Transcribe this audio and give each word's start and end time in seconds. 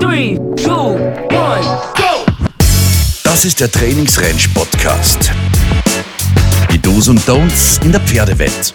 Three, 0.00 0.36
two, 0.54 0.70
one, 0.70 1.80
go! 1.96 2.24
Das 3.24 3.44
ist 3.44 3.58
der 3.58 3.68
Trainingsrange-Podcast. 3.68 5.32
Die 6.70 6.78
Do's 6.78 7.08
und 7.08 7.18
Don'ts 7.22 7.82
in 7.84 7.90
der 7.90 8.00
Pferdewelt. 8.02 8.72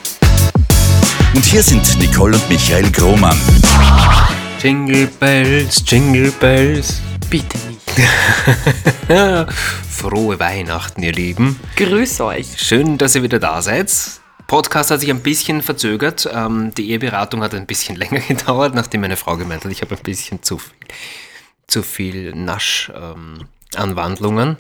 Und 1.34 1.46
hier 1.46 1.64
sind 1.64 1.98
Nicole 1.98 2.36
und 2.36 2.50
Michael 2.50 2.92
Grohmann. 2.92 3.38
Jingle 4.62 5.08
Bells, 5.20 5.82
Jingle 5.88 6.30
Bells. 6.42 7.02
Bitte 7.30 7.58
nicht. 7.70 8.10
Frohe 9.90 10.38
Weihnachten, 10.42 11.04
ihr 11.04 11.14
Lieben. 11.14 11.58
Grüß 11.78 12.20
euch. 12.20 12.48
Schön, 12.58 12.98
dass 12.98 13.16
ihr 13.16 13.24
wieder 13.24 13.40
da 13.40 13.62
seid. 13.62 13.90
Podcast 14.48 14.92
hat 14.92 15.00
sich 15.00 15.10
ein 15.10 15.22
bisschen 15.22 15.62
verzögert. 15.62 16.30
Ähm, 16.32 16.74
die 16.76 16.92
Eheberatung 16.92 17.42
hat 17.42 17.54
ein 17.54 17.66
bisschen 17.66 17.96
länger 17.98 18.20
gedauert, 18.20 18.76
nachdem 18.76 19.02
meine 19.02 19.18
Frau 19.18 19.38
gemeint 19.38 19.64
hat, 19.66 19.72
ich 19.72 19.82
habe 19.82 19.96
ein 19.96 20.04
bisschen 20.04 20.44
zu 20.44 20.58
viel, 20.58 20.74
zu 21.68 21.84
viel 21.84 22.34
Nasch-Anwandlungen. 22.36 24.58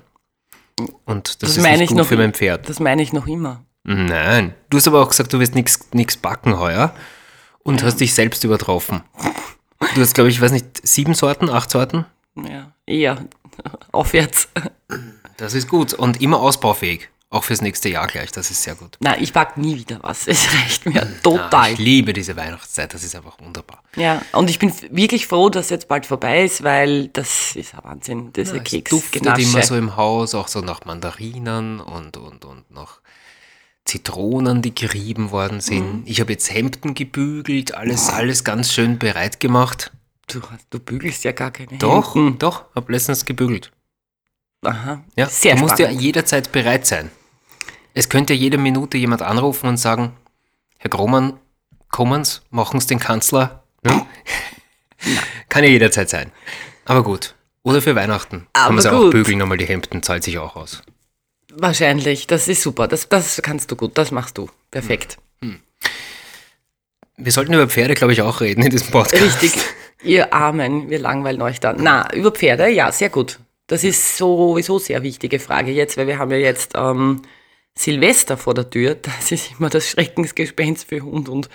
Und 1.05 1.29
das, 1.29 1.37
Das 1.37 1.57
ist 1.57 1.63
meine 1.63 1.77
nicht 1.77 1.83
ich 1.83 1.89
gut 1.89 1.97
noch 1.99 2.07
für 2.07 2.17
mein 2.17 2.33
Pferd. 2.33 2.67
Das 2.67 2.79
meine 2.79 3.03
ich 3.03 3.13
noch 3.13 3.27
immer. 3.27 3.63
Nein. 3.83 4.55
Du 4.69 4.77
hast 4.77 4.87
aber 4.87 5.01
auch 5.01 5.09
gesagt, 5.09 5.33
du 5.33 5.39
wirst 5.39 5.55
nichts 5.55 6.17
backen 6.17 6.57
heuer 6.57 6.95
und 7.63 7.83
hast 7.83 7.99
dich 7.99 8.13
selbst 8.13 8.43
übertroffen. 8.43 9.03
Du 9.95 10.01
hast, 10.01 10.15
glaube 10.15 10.29
ich, 10.29 10.41
weiß 10.41 10.51
nicht, 10.51 10.85
sieben 10.87 11.13
Sorten, 11.13 11.49
acht 11.49 11.69
Sorten? 11.69 12.05
Ja, 12.35 12.73
eher 12.85 13.25
aufwärts. 13.91 14.49
Das 15.37 15.53
ist 15.53 15.67
gut 15.67 15.93
und 15.93 16.21
immer 16.21 16.39
ausbaufähig. 16.39 17.09
Auch 17.33 17.43
fürs 17.43 17.63
nächste 17.63 17.89
Jahr 17.89 18.05
gleich, 18.05 18.31
das 18.31 18.51
ist 18.51 18.61
sehr 18.61 18.75
gut. 18.75 18.95
Nein, 18.99 19.17
ich 19.19 19.33
back 19.33 19.57
nie 19.57 19.75
wieder 19.75 19.97
was. 20.03 20.27
Es 20.33 20.47
reicht 20.53 20.85
mir 20.85 21.07
total. 21.23 21.73
ich 21.73 21.79
liebe 21.79 22.13
diese 22.13 22.35
Weihnachtszeit, 22.35 22.93
das 22.93 23.03
ist 23.03 23.15
einfach 23.15 23.39
wunderbar. 23.39 23.81
Ja, 23.95 24.21
und 24.33 24.51
ich 24.51 24.59
bin 24.59 24.71
wirklich 24.91 25.25
froh, 25.25 25.49
dass 25.49 25.71
jetzt 25.71 25.87
bald 25.87 26.05
vorbei 26.05 26.43
ist, 26.43 26.63
weil 26.63 27.07
das 27.07 27.55
ist 27.55 27.73
ein 27.73 27.83
Wahnsinn, 27.83 28.31
diese 28.33 28.57
Es 28.57 28.63
Keks 28.63 28.91
duftet 28.91 29.25
immer 29.25 29.63
so 29.63 29.75
im 29.75 29.95
Haus, 29.95 30.35
auch 30.35 30.47
so 30.47 30.61
nach 30.61 30.85
Mandarinen 30.85 31.79
und, 31.79 32.17
und, 32.17 32.45
und 32.45 32.69
nach 32.69 32.99
Zitronen, 33.83 34.61
die 34.61 34.75
gerieben 34.75 35.31
worden 35.31 35.59
sind. 35.59 36.01
Mhm. 36.01 36.03
Ich 36.05 36.21
habe 36.21 36.33
jetzt 36.33 36.53
Hemden 36.53 36.93
gebügelt, 36.93 37.73
alles, 37.73 38.09
alles 38.09 38.43
ganz 38.43 38.71
schön 38.71 38.99
bereit 38.99 39.39
gemacht. 39.39 39.91
Du, 40.27 40.39
du 40.69 40.79
bügelst 40.79 41.23
ja 41.23 41.31
gar 41.31 41.49
keine 41.49 41.79
Doch, 41.79 42.13
Hemden. 42.13 42.37
doch, 42.37 42.65
habe 42.75 42.91
letztens 42.91 43.25
gebügelt. 43.25 43.71
Aha, 44.63 45.03
Ja, 45.15 45.27
sehr 45.27 45.55
du 45.55 45.61
musst 45.61 45.79
ja 45.79 45.89
jederzeit 45.89 46.51
bereit 46.51 46.85
sein. 46.85 47.09
Es 47.93 48.09
könnte 48.09 48.33
jede 48.33 48.57
Minute 48.57 48.97
jemand 48.97 49.21
anrufen 49.21 49.67
und 49.67 49.77
sagen, 49.77 50.13
Herr 50.77 50.89
Grohmann, 50.89 51.39
kommen 51.89 52.25
Sie, 52.25 52.39
machen 52.49 52.79
Sie 52.79 52.87
den 52.87 52.99
Kanzler. 52.99 53.63
Ja? 53.85 54.05
Kann 55.49 55.63
ja 55.63 55.69
jederzeit 55.69 56.09
sein. 56.09 56.31
Aber 56.85 57.03
gut. 57.03 57.35
Oder 57.61 57.81
für 57.81 57.95
Weihnachten. 57.95 58.47
Kann 58.53 58.63
Aber 58.65 58.73
man 58.73 58.81
sie 58.81 58.91
auch 58.91 59.01
gut. 59.03 59.11
bügeln, 59.11 59.37
nochmal 59.37 59.57
die 59.57 59.65
Hemden, 59.65 60.03
zahlt 60.03 60.23
sich 60.23 60.37
auch 60.39 60.55
aus. 60.55 60.81
Wahrscheinlich, 61.53 62.27
das 62.27 62.47
ist 62.47 62.61
super. 62.61 62.87
Das, 62.87 63.07
das 63.07 63.39
kannst 63.43 63.71
du 63.71 63.75
gut, 63.75 63.97
das 63.97 64.11
machst 64.11 64.37
du. 64.37 64.49
Perfekt. 64.71 65.17
Wir 67.15 67.31
sollten 67.31 67.53
über 67.53 67.69
Pferde, 67.69 67.93
glaube 67.93 68.13
ich, 68.13 68.21
auch 68.21 68.41
reden 68.41 68.63
in 68.63 68.71
diesem 68.71 68.89
Podcast. 68.91 69.23
Richtig. 69.23 69.53
Ihr 70.03 70.33
Armen, 70.33 70.89
wir 70.89 70.99
langweilen 70.99 71.41
euch 71.41 71.59
da. 71.59 71.73
Na, 71.73 72.11
über 72.13 72.31
Pferde, 72.31 72.67
ja, 72.69 72.91
sehr 72.91 73.09
gut. 73.09 73.39
Das 73.67 73.83
ist 73.83 74.17
sowieso 74.17 74.79
sehr 74.79 75.03
wichtige 75.03 75.39
Frage 75.39 75.71
jetzt, 75.71 75.95
weil 75.95 76.07
wir 76.07 76.17
haben 76.17 76.31
ja 76.31 76.37
jetzt 76.37 76.73
ähm, 76.75 77.21
Silvester 77.75 78.37
vor 78.37 78.53
der 78.53 78.69
Tür. 78.69 78.95
Das 79.01 79.31
ist 79.31 79.59
immer 79.59 79.69
das 79.69 79.89
Schreckensgespenst 79.89 80.87
für 80.87 81.01
Hund 81.01 81.29
und 81.29 81.49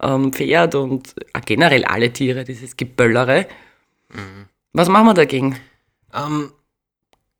ähm, 0.00 0.32
Pferd 0.32 0.74
und 0.74 1.14
äh, 1.34 1.40
generell 1.44 1.84
alle 1.84 2.12
Tiere, 2.12 2.44
dieses 2.44 2.76
Geböllere. 2.76 3.46
Was 4.72 4.88
machen 4.88 5.06
wir 5.06 5.14
dagegen? 5.14 5.58
Ähm, 6.14 6.52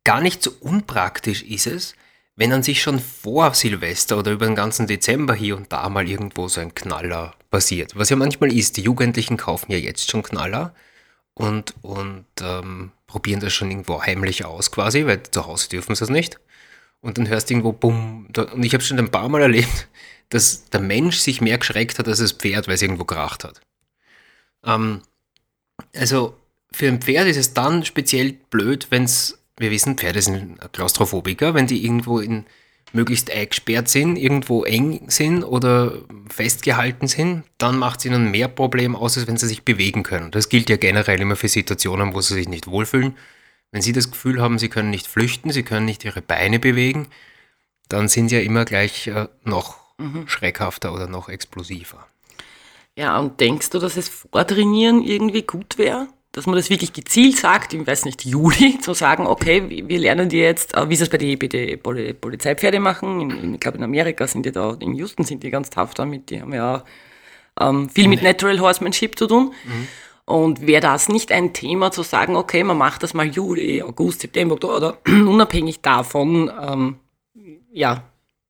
gar 0.03 0.21
nicht 0.21 0.43
so 0.43 0.51
unpraktisch 0.59 1.43
ist 1.43 1.67
es, 1.67 1.95
wenn 2.35 2.53
an 2.53 2.63
sich 2.63 2.81
schon 2.81 2.99
vor 2.99 3.53
Silvester 3.53 4.17
oder 4.17 4.31
über 4.31 4.45
den 4.45 4.55
ganzen 4.55 4.87
Dezember 4.87 5.33
hier 5.33 5.57
und 5.57 5.71
da 5.71 5.89
mal 5.89 6.07
irgendwo 6.07 6.47
so 6.47 6.61
ein 6.61 6.73
Knaller 6.73 7.33
passiert. 7.49 7.95
Was 7.95 8.09
ja 8.09 8.15
manchmal 8.15 8.53
ist, 8.53 8.77
die 8.77 8.81
Jugendlichen 8.81 9.37
kaufen 9.37 9.71
ja 9.71 9.77
jetzt 9.77 10.09
schon 10.09 10.23
Knaller 10.23 10.73
und, 11.33 11.73
und 11.81 12.25
ähm, 12.41 12.91
probieren 13.07 13.39
das 13.39 13.53
schon 13.53 13.71
irgendwo 13.71 14.01
heimlich 14.01 14.45
aus 14.45 14.71
quasi, 14.71 15.05
weil 15.05 15.23
zu 15.23 15.45
Hause 15.45 15.69
dürfen 15.69 15.95
sie 15.95 16.03
es 16.03 16.09
nicht. 16.09 16.39
Und 17.01 17.17
dann 17.17 17.27
hörst 17.27 17.49
du 17.49 17.53
irgendwo 17.53 17.71
bumm. 17.71 18.27
Und 18.35 18.63
ich 18.63 18.73
habe 18.73 18.83
schon 18.83 18.99
ein 18.99 19.11
paar 19.11 19.29
Mal 19.29 19.41
erlebt, 19.41 19.87
dass 20.29 20.69
der 20.69 20.81
Mensch 20.81 21.17
sich 21.17 21.41
mehr 21.41 21.57
geschreckt 21.57 21.99
hat 21.99 22.07
als 22.07 22.19
das 22.19 22.33
Pferd, 22.33 22.67
weil 22.67 22.75
es 22.75 22.81
irgendwo 22.81 23.05
kracht 23.05 23.43
hat. 23.43 23.61
Ähm, 24.65 25.01
also 25.95 26.35
für 26.71 26.87
ein 26.87 27.01
Pferd 27.01 27.27
ist 27.27 27.37
es 27.37 27.53
dann 27.53 27.85
speziell 27.85 28.33
blöd, 28.49 28.87
wenn 28.89 29.03
es, 29.03 29.39
wir 29.57 29.71
wissen, 29.71 29.97
Pferde 29.97 30.21
sind 30.21 30.59
Klaustrophobiker, 30.73 31.53
wenn 31.53 31.67
die 31.67 31.83
irgendwo 31.83 32.19
in 32.19 32.45
möglichst 32.91 33.31
eingesperrt 33.31 33.87
sind, 33.87 34.15
irgendwo 34.17 34.63
eng 34.63 35.09
sind 35.09 35.43
oder 35.43 35.93
festgehalten 36.29 37.07
sind, 37.07 37.43
dann 37.57 37.77
macht 37.77 37.99
es 37.99 38.05
ihnen 38.05 38.31
mehr 38.31 38.47
Problem 38.47 38.95
aus, 38.95 39.17
als 39.17 39.27
wenn 39.27 39.37
sie 39.37 39.47
sich 39.47 39.63
bewegen 39.63 40.03
können. 40.03 40.31
Das 40.31 40.49
gilt 40.49 40.69
ja 40.69 40.77
generell 40.77 41.21
immer 41.21 41.35
für 41.35 41.47
Situationen, 41.49 42.13
wo 42.13 42.21
sie 42.21 42.33
sich 42.33 42.49
nicht 42.49 42.67
wohlfühlen. 42.67 43.15
Wenn 43.71 43.81
sie 43.81 43.93
das 43.93 44.09
Gefühl 44.11 44.41
haben, 44.41 44.57
sie 44.59 44.69
können 44.69 44.89
nicht 44.89 45.07
flüchten, 45.07 45.51
sie 45.51 45.63
können 45.63 45.85
nicht 45.85 46.03
ihre 46.05 46.21
Beine 46.21 46.59
bewegen, 46.59 47.07
dann 47.87 48.07
sind 48.07 48.29
sie 48.29 48.35
ja 48.35 48.41
immer 48.41 48.65
gleich 48.65 49.07
äh, 49.07 49.27
noch 49.43 49.77
schreckhafter 50.27 50.93
oder 50.93 51.07
noch 51.07 51.27
explosiver. 51.29 52.07
Ja, 52.95 53.17
und 53.19 53.39
denkst 53.39 53.69
du, 53.69 53.79
dass 53.79 53.97
es 53.97 54.09
Vortrainieren 54.09 55.03
irgendwie 55.03 55.41
gut 55.43 55.77
wäre? 55.77 56.07
Dass 56.31 56.45
man 56.45 56.55
das 56.55 56.69
wirklich 56.69 56.93
gezielt 56.93 57.37
sagt, 57.37 57.73
ich 57.73 57.85
weiß 57.85 58.05
nicht, 58.05 58.23
Juli, 58.25 58.79
zu 58.81 58.93
sagen, 58.93 59.25
okay, 59.27 59.63
wir- 59.87 59.99
lernen 59.99 60.29
dir 60.29 60.43
jetzt, 60.43 60.75
äh, 60.75 60.87
wie 60.89 60.95
sie 60.95 61.03
es 61.03 61.09
bei 61.09 61.17
den 61.17 61.79
Poli 61.81 62.13
Polizeipferde 62.13 62.79
machen. 62.79 63.19
In, 63.21 63.29
in, 63.31 63.53
ich 63.55 63.59
glaube, 63.59 63.77
in 63.77 63.83
Amerika 63.83 64.25
sind 64.27 64.45
die 64.45 64.51
da, 64.51 64.75
in 64.79 64.93
Houston 64.95 65.25
sind 65.25 65.43
die 65.43 65.49
ganz 65.49 65.69
tough 65.69 65.93
damit, 65.93 66.29
die 66.29 66.41
haben 66.41 66.53
ja 66.53 66.83
ähm, 67.59 67.89
viel 67.89 68.07
mit 68.07 68.21
Natural 68.21 68.59
Horsemanship 68.59 69.17
zu 69.17 69.27
tun. 69.27 69.53
Und 70.29 70.67
wäre 70.67 70.81
das 70.81 71.09
nicht 71.09 71.31
ein 71.31 71.53
Thema 71.53 71.89
zu 71.89 72.03
sagen, 72.03 72.35
okay, 72.35 72.63
man 72.63 72.77
macht 72.77 73.01
das 73.01 73.15
mal 73.15 73.25
Juli, 73.25 73.81
August, 73.81 74.21
September, 74.21 74.53
Oktober, 74.53 74.77
oder 74.77 74.97
unabhängig 75.07 75.81
davon, 75.81 76.51
ähm, 76.61 76.99
ja, 77.71 78.03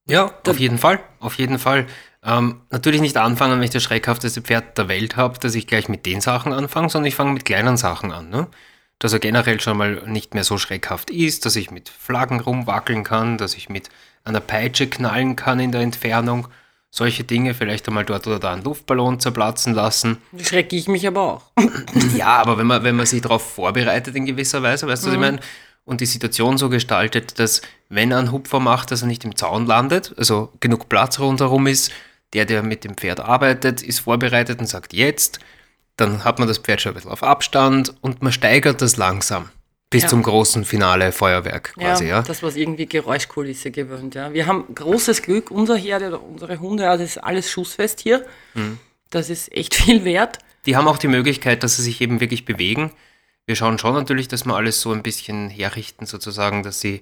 Ja, 0.05 0.33
auf 0.45 0.59
jeden 0.59 0.77
Fall, 0.77 0.99
auf 1.21 1.35
jeden 1.35 1.57
Fall. 1.57 1.87
Ähm, 2.21 2.59
natürlich 2.69 2.99
nicht 2.99 3.15
anfangen, 3.15 3.53
wenn 3.55 3.63
ich 3.63 3.69
das 3.69 3.83
schreckhafteste 3.83 4.41
Pferd 4.41 4.77
der 4.77 4.89
Welt 4.89 5.15
habe, 5.15 5.39
dass 5.39 5.55
ich 5.55 5.67
gleich 5.67 5.87
mit 5.87 6.05
den 6.05 6.19
Sachen 6.19 6.51
anfange, 6.51 6.89
sondern 6.89 7.07
ich 7.07 7.15
fange 7.15 7.31
mit 7.31 7.45
kleinen 7.45 7.77
Sachen 7.77 8.11
an. 8.11 8.29
Ne? 8.29 8.47
Dass 8.99 9.13
er 9.13 9.19
generell 9.19 9.61
schon 9.61 9.77
mal 9.77 10.03
nicht 10.05 10.33
mehr 10.33 10.43
so 10.43 10.57
schreckhaft 10.57 11.09
ist, 11.09 11.45
dass 11.45 11.55
ich 11.55 11.71
mit 11.71 11.87
Flaggen 11.87 12.41
rumwackeln 12.41 13.05
kann, 13.05 13.37
dass 13.37 13.55
ich 13.55 13.69
mit 13.69 13.87
einer 14.25 14.41
Peitsche 14.41 14.89
knallen 14.89 15.37
kann 15.37 15.61
in 15.61 15.71
der 15.71 15.79
Entfernung. 15.79 16.49
Solche 16.91 17.23
Dinge, 17.23 17.53
vielleicht 17.53 17.87
einmal 17.87 18.05
dort 18.05 18.25
oder 18.25 18.39
da 18.39 18.51
einen 18.51 18.63
Luftballon 18.63 19.19
zerplatzen 19.19 19.73
lassen. 19.73 20.17
schrecke 20.41 20.75
ich 20.75 20.87
mich 20.87 21.05
aber 21.05 21.21
auch. 21.21 21.43
Ja, 22.15 22.37
aber 22.37 22.57
wenn 22.57 22.67
man, 22.67 22.83
wenn 22.83 22.95
man 22.95 23.05
sich 23.05 23.21
darauf 23.21 23.53
vorbereitet 23.53 24.15
in 24.15 24.25
gewisser 24.25 24.63
Weise, 24.63 24.87
weißt 24.87 25.03
du, 25.03 25.07
was 25.07 25.13
ich 25.13 25.19
meine? 25.19 25.39
Und 25.85 26.01
die 26.01 26.05
Situation 26.05 26.57
so 26.57 26.69
gestaltet, 26.69 27.39
dass 27.39 27.61
wenn 27.89 28.11
er 28.11 28.19
einen 28.19 28.31
Hupfer 28.31 28.59
macht, 28.59 28.91
dass 28.91 29.01
er 29.01 29.07
nicht 29.07 29.23
im 29.23 29.35
Zaun 29.35 29.65
landet, 29.65 30.13
also 30.17 30.51
genug 30.59 30.89
Platz 30.89 31.19
rundherum 31.19 31.67
ist, 31.67 31.91
der, 32.33 32.45
der 32.45 32.63
mit 32.63 32.83
dem 32.83 32.95
Pferd 32.95 33.19
arbeitet, 33.19 33.81
ist 33.81 33.99
vorbereitet 33.99 34.59
und 34.59 34.67
sagt 34.67 34.93
jetzt, 34.93 35.39
dann 35.95 36.23
hat 36.23 36.39
man 36.39 36.47
das 36.47 36.59
Pferd 36.59 36.81
schon 36.81 36.91
ein 36.91 36.95
bisschen 36.95 37.11
auf 37.11 37.23
Abstand 37.23 37.93
und 38.01 38.21
man 38.21 38.31
steigert 38.31 38.81
das 38.81 38.97
langsam 38.97 39.49
bis 39.89 40.03
Ja. 40.03 40.09
zum 40.09 40.21
großen 40.23 40.65
Finale 40.65 41.11
Feuerwerk 41.11 41.73
quasi, 41.73 42.07
ja. 42.07 42.21
Das, 42.21 42.43
was 42.43 42.55
irgendwie 42.55 42.85
Geräuschkulisse 42.85 43.71
gewöhnt, 43.71 44.15
ja. 44.15 44.33
Wir 44.33 44.45
haben 44.45 44.65
großes 44.73 45.21
Glück, 45.23 45.49
unser 45.51 45.75
Herde 45.77 46.07
oder 46.09 46.21
unsere 46.23 46.59
Hunde, 46.59 46.89
also 46.89 47.03
ist 47.03 47.17
alles 47.17 47.49
schussfest 47.49 47.99
hier. 47.99 48.25
Mhm. 48.53 48.77
Das 49.09 49.29
ist 49.29 49.51
echt 49.51 49.73
viel 49.83 50.03
wert. 50.05 50.37
Die 50.65 50.75
haben 50.75 50.87
auch 50.87 50.97
die 50.97 51.07
Möglichkeit, 51.07 51.63
dass 51.63 51.77
sie 51.77 51.83
sich 51.83 52.01
eben 52.01 52.19
wirklich 52.19 52.45
bewegen. 52.45 52.91
Wir 53.45 53.55
schauen 53.55 53.79
schon 53.79 53.95
natürlich, 53.95 54.27
dass 54.27 54.45
wir 54.45 54.55
alles 54.55 54.79
so 54.81 54.91
ein 54.91 55.01
bisschen 55.01 55.49
herrichten, 55.49 56.05
sozusagen, 56.05 56.61
dass 56.61 56.79
sie 56.81 57.01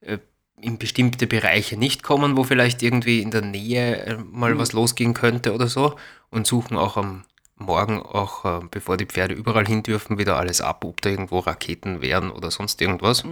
äh, 0.00 0.16
in 0.62 0.78
bestimmte 0.78 1.26
Bereiche 1.26 1.76
nicht 1.76 2.02
kommen, 2.02 2.38
wo 2.38 2.44
vielleicht 2.44 2.82
irgendwie 2.82 3.20
in 3.20 3.30
der 3.30 3.42
Nähe 3.42 3.96
äh, 4.06 4.16
mal 4.16 4.56
was 4.56 4.72
losgehen 4.72 5.12
könnte 5.12 5.52
oder 5.52 5.66
so. 5.66 5.96
Und 6.30 6.46
suchen 6.46 6.78
auch 6.78 6.96
am 6.96 7.24
Morgen, 7.56 8.02
auch 8.02 8.44
äh, 8.44 8.60
bevor 8.70 8.96
die 8.96 9.06
Pferde 9.06 9.34
überall 9.34 9.66
hin 9.66 9.82
dürfen, 9.82 10.18
wieder 10.18 10.36
alles 10.36 10.60
ab, 10.60 10.84
ob 10.84 11.00
da 11.00 11.10
irgendwo 11.10 11.38
Raketen 11.38 12.02
wären 12.02 12.30
oder 12.30 12.50
sonst 12.50 12.80
irgendwas. 12.82 13.24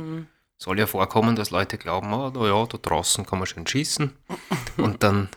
Soll 0.59 0.79
ja 0.79 0.87
vorkommen, 0.87 1.35
dass 1.35 1.51
Leute 1.51 1.77
glauben, 1.77 2.13
oh, 2.13 2.31
na 2.33 2.47
ja, 2.47 2.67
da 2.67 2.79
draußen 2.79 3.27
kann 3.27 3.41
man 3.41 3.47
schön 3.47 3.67
schießen. 3.67 4.13
Und 4.77 5.03
dann, 5.03 5.29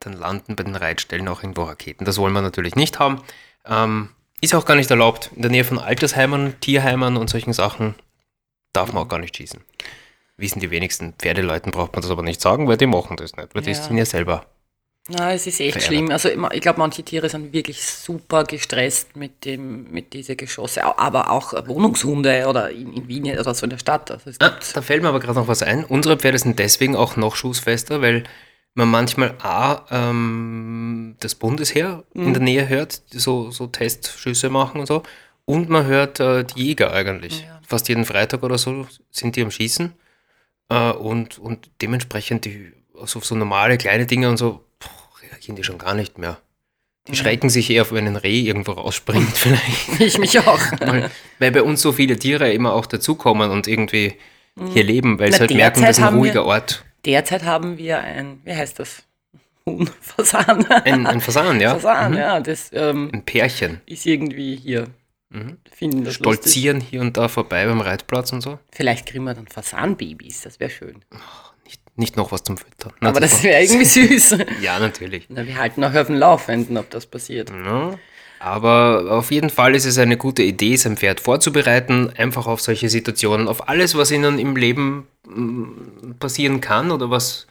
dann 0.00 0.14
landen 0.14 0.56
bei 0.56 0.64
den 0.64 0.74
Reitstellen 0.74 1.28
auch 1.28 1.42
irgendwo 1.42 1.62
Raketen. 1.62 2.04
Das 2.04 2.18
wollen 2.18 2.32
wir 2.32 2.42
natürlich 2.42 2.74
nicht 2.74 2.98
haben. 2.98 3.22
Ähm, 3.66 4.08
ist 4.40 4.54
auch 4.54 4.64
gar 4.66 4.74
nicht 4.74 4.90
erlaubt. 4.90 5.30
In 5.36 5.42
der 5.42 5.50
Nähe 5.52 5.64
von 5.64 5.78
Altersheimen, 5.78 6.58
Tierheimen 6.60 7.16
und 7.16 7.30
solchen 7.30 7.52
Sachen 7.52 7.94
darf 8.72 8.92
man 8.92 9.04
auch 9.04 9.08
gar 9.08 9.20
nicht 9.20 9.36
schießen. 9.36 9.60
Wissen 10.36 10.58
die 10.58 10.72
wenigsten 10.72 11.12
Pferdeleuten, 11.14 11.70
braucht 11.70 11.92
man 11.92 12.02
das 12.02 12.10
aber 12.10 12.22
nicht 12.24 12.40
sagen, 12.40 12.66
weil 12.66 12.76
die 12.76 12.86
machen 12.86 13.16
das 13.16 13.36
nicht, 13.36 13.54
weil 13.54 13.62
die 13.62 13.70
Ja. 13.70 13.76
sind 13.76 13.96
ja 13.96 14.04
selber 14.04 14.44
Na, 15.08 15.34
es 15.34 15.46
ist 15.46 15.60
echt 15.60 15.72
verärgert. 15.72 15.82
schlimm. 15.82 16.10
Also 16.10 16.30
ich 16.52 16.60
glaube, 16.62 16.78
manche 16.78 17.02
Tiere 17.02 17.28
sind 17.28 17.52
wirklich 17.52 17.82
super 17.82 18.44
gestresst 18.44 19.16
mit 19.16 19.44
dem, 19.44 19.90
mit 19.90 20.14
diese 20.14 20.34
Geschosse, 20.34 20.82
aber 20.98 21.30
auch 21.30 21.52
Wohnungshunde 21.66 22.46
oder 22.48 22.70
in, 22.70 22.92
in 22.94 23.06
Wien 23.06 23.38
oder 23.38 23.52
so 23.54 23.64
in 23.64 23.70
der 23.70 23.78
Stadt. 23.78 24.10
Also 24.10 24.30
Ah, 24.40 24.58
da 24.72 24.80
fällt 24.80 25.02
mir 25.02 25.08
aber 25.08 25.20
gerade 25.20 25.38
noch 25.38 25.48
was 25.48 25.62
ein. 25.62 25.84
Unsere 25.84 26.16
Pferde 26.16 26.38
sind 26.38 26.58
deswegen 26.58 26.96
auch 26.96 27.16
noch 27.16 27.36
schussfester, 27.36 28.00
weil 28.00 28.24
man 28.72 28.88
manchmal 28.88 29.34
A, 29.42 29.84
ähm, 29.90 31.16
das 31.20 31.34
Bundesheer 31.34 32.04
in 32.14 32.32
der 32.32 32.42
Nähe 32.42 32.68
hört, 32.68 33.12
die 33.12 33.18
so, 33.18 33.50
so 33.50 33.66
Testschüsse 33.66 34.48
machen 34.48 34.80
und 34.80 34.86
so. 34.86 35.02
Und 35.44 35.68
man 35.68 35.84
hört 35.84 36.18
äh, 36.18 36.44
die 36.44 36.64
Jäger 36.68 36.92
eigentlich. 36.92 37.46
Fast 37.66 37.88
jeden 37.90 38.06
Freitag 38.06 38.42
oder 38.42 38.56
so 38.56 38.86
sind 39.10 39.36
die 39.36 39.42
am 39.42 39.50
Schießen. 39.50 39.92
Äh, 40.70 40.92
und, 40.92 41.38
und 41.38 41.70
dementsprechend 41.82 42.46
die, 42.46 42.72
also 42.98 43.20
so 43.20 43.34
normale 43.34 43.76
kleine 43.76 44.06
Dinge 44.06 44.30
und 44.30 44.38
so, 44.38 44.63
reagieren 45.44 45.56
die 45.56 45.64
schon 45.64 45.78
gar 45.78 45.94
nicht 45.94 46.18
mehr. 46.18 46.38
Die 47.06 47.16
schrecken 47.16 47.50
sich 47.50 47.68
eher, 47.68 47.90
wenn 47.90 48.06
ein 48.06 48.16
Reh 48.16 48.40
irgendwo 48.40 48.72
rausspringt 48.72 49.28
vielleicht. 49.36 50.00
ich 50.00 50.18
mich 50.18 50.38
auch. 50.38 50.58
Weil, 50.80 51.10
weil 51.38 51.50
bei 51.52 51.62
uns 51.62 51.82
so 51.82 51.92
viele 51.92 52.18
Tiere 52.18 52.50
immer 52.52 52.72
auch 52.72 52.86
dazukommen 52.86 53.50
und 53.50 53.66
irgendwie 53.68 54.14
hier 54.72 54.84
leben, 54.84 55.18
weil 55.18 55.28
Na, 55.30 55.36
sie 55.36 55.40
halt 55.40 55.54
merken, 55.54 55.80
das 55.82 55.90
ist 55.90 55.98
ein 55.98 56.04
haben 56.04 56.14
wir- 56.16 56.20
ruhiger 56.20 56.44
Ort. 56.46 56.84
Derzeit 57.04 57.42
haben 57.44 57.76
wir 57.76 57.98
ein, 58.00 58.40
wie 58.44 58.54
heißt 58.54 58.78
das? 58.78 59.02
Huhn, 59.66 59.86
Fasan. 60.00 60.64
Ein, 60.70 61.06
ein 61.06 61.20
Fasan, 61.20 61.60
ja. 61.60 61.74
Fasan, 61.74 62.12
Mhm. 62.12 62.18
ja, 62.18 62.40
das 62.40 62.70
ähm, 62.72 63.10
Ein 63.12 63.22
Pärchen. 63.24 63.80
ist 63.86 64.06
irgendwie 64.06 64.56
hier. 64.56 64.86
Finden 65.72 66.04
das 66.04 66.20
lustig. 66.20 66.42
Stolzieren 66.42 66.80
hier 66.80 67.00
und 67.00 67.16
da 67.16 67.26
vorbei 67.28 67.66
beim 67.66 67.80
Reitplatz 67.80 68.32
und 68.32 68.40
so. 68.40 68.60
Vielleicht 68.70 69.04
kriegen 69.06 69.24
wir 69.24 69.34
dann 69.34 69.48
Fasanbabys, 69.48 70.42
das 70.42 70.60
wäre 70.60 70.70
schön. 70.70 71.00
Nicht, 71.10 71.22
nicht 71.96 72.16
noch 72.16 72.32
was 72.32 72.42
zum 72.42 72.56
Füttern. 72.56 72.92
Na, 73.00 73.10
Aber 73.10 73.20
das 73.20 73.42
wäre 73.42 73.62
irgendwie 73.62 73.84
süß. 74.18 74.38
Ja, 74.60 74.78
natürlich. 74.78 75.26
Na, 75.28 75.46
wir 75.46 75.56
halten 75.58 75.84
auch 75.84 75.94
auf 75.94 76.06
dem 76.08 76.16
Laufenden, 76.16 76.76
ob 76.76 76.90
das 76.90 77.06
passiert. 77.06 77.50
Ja. 77.50 77.98
Aber 78.40 79.06
auf 79.10 79.30
jeden 79.30 79.48
Fall 79.48 79.74
ist 79.74 79.86
es 79.86 79.96
eine 79.96 80.18
gute 80.18 80.42
Idee, 80.42 80.76
sein 80.76 80.98
Pferd 80.98 81.20
vorzubereiten, 81.20 82.10
einfach 82.16 82.46
auf 82.46 82.60
solche 82.60 82.90
Situationen, 82.90 83.48
auf 83.48 83.68
alles, 83.68 83.94
was 83.94 84.10
ihnen 84.10 84.38
im 84.38 84.54
Leben 84.54 85.06
mm, 85.26 86.16
passieren 86.18 86.60
kann 86.60 86.90
oder 86.90 87.10
was 87.10 87.46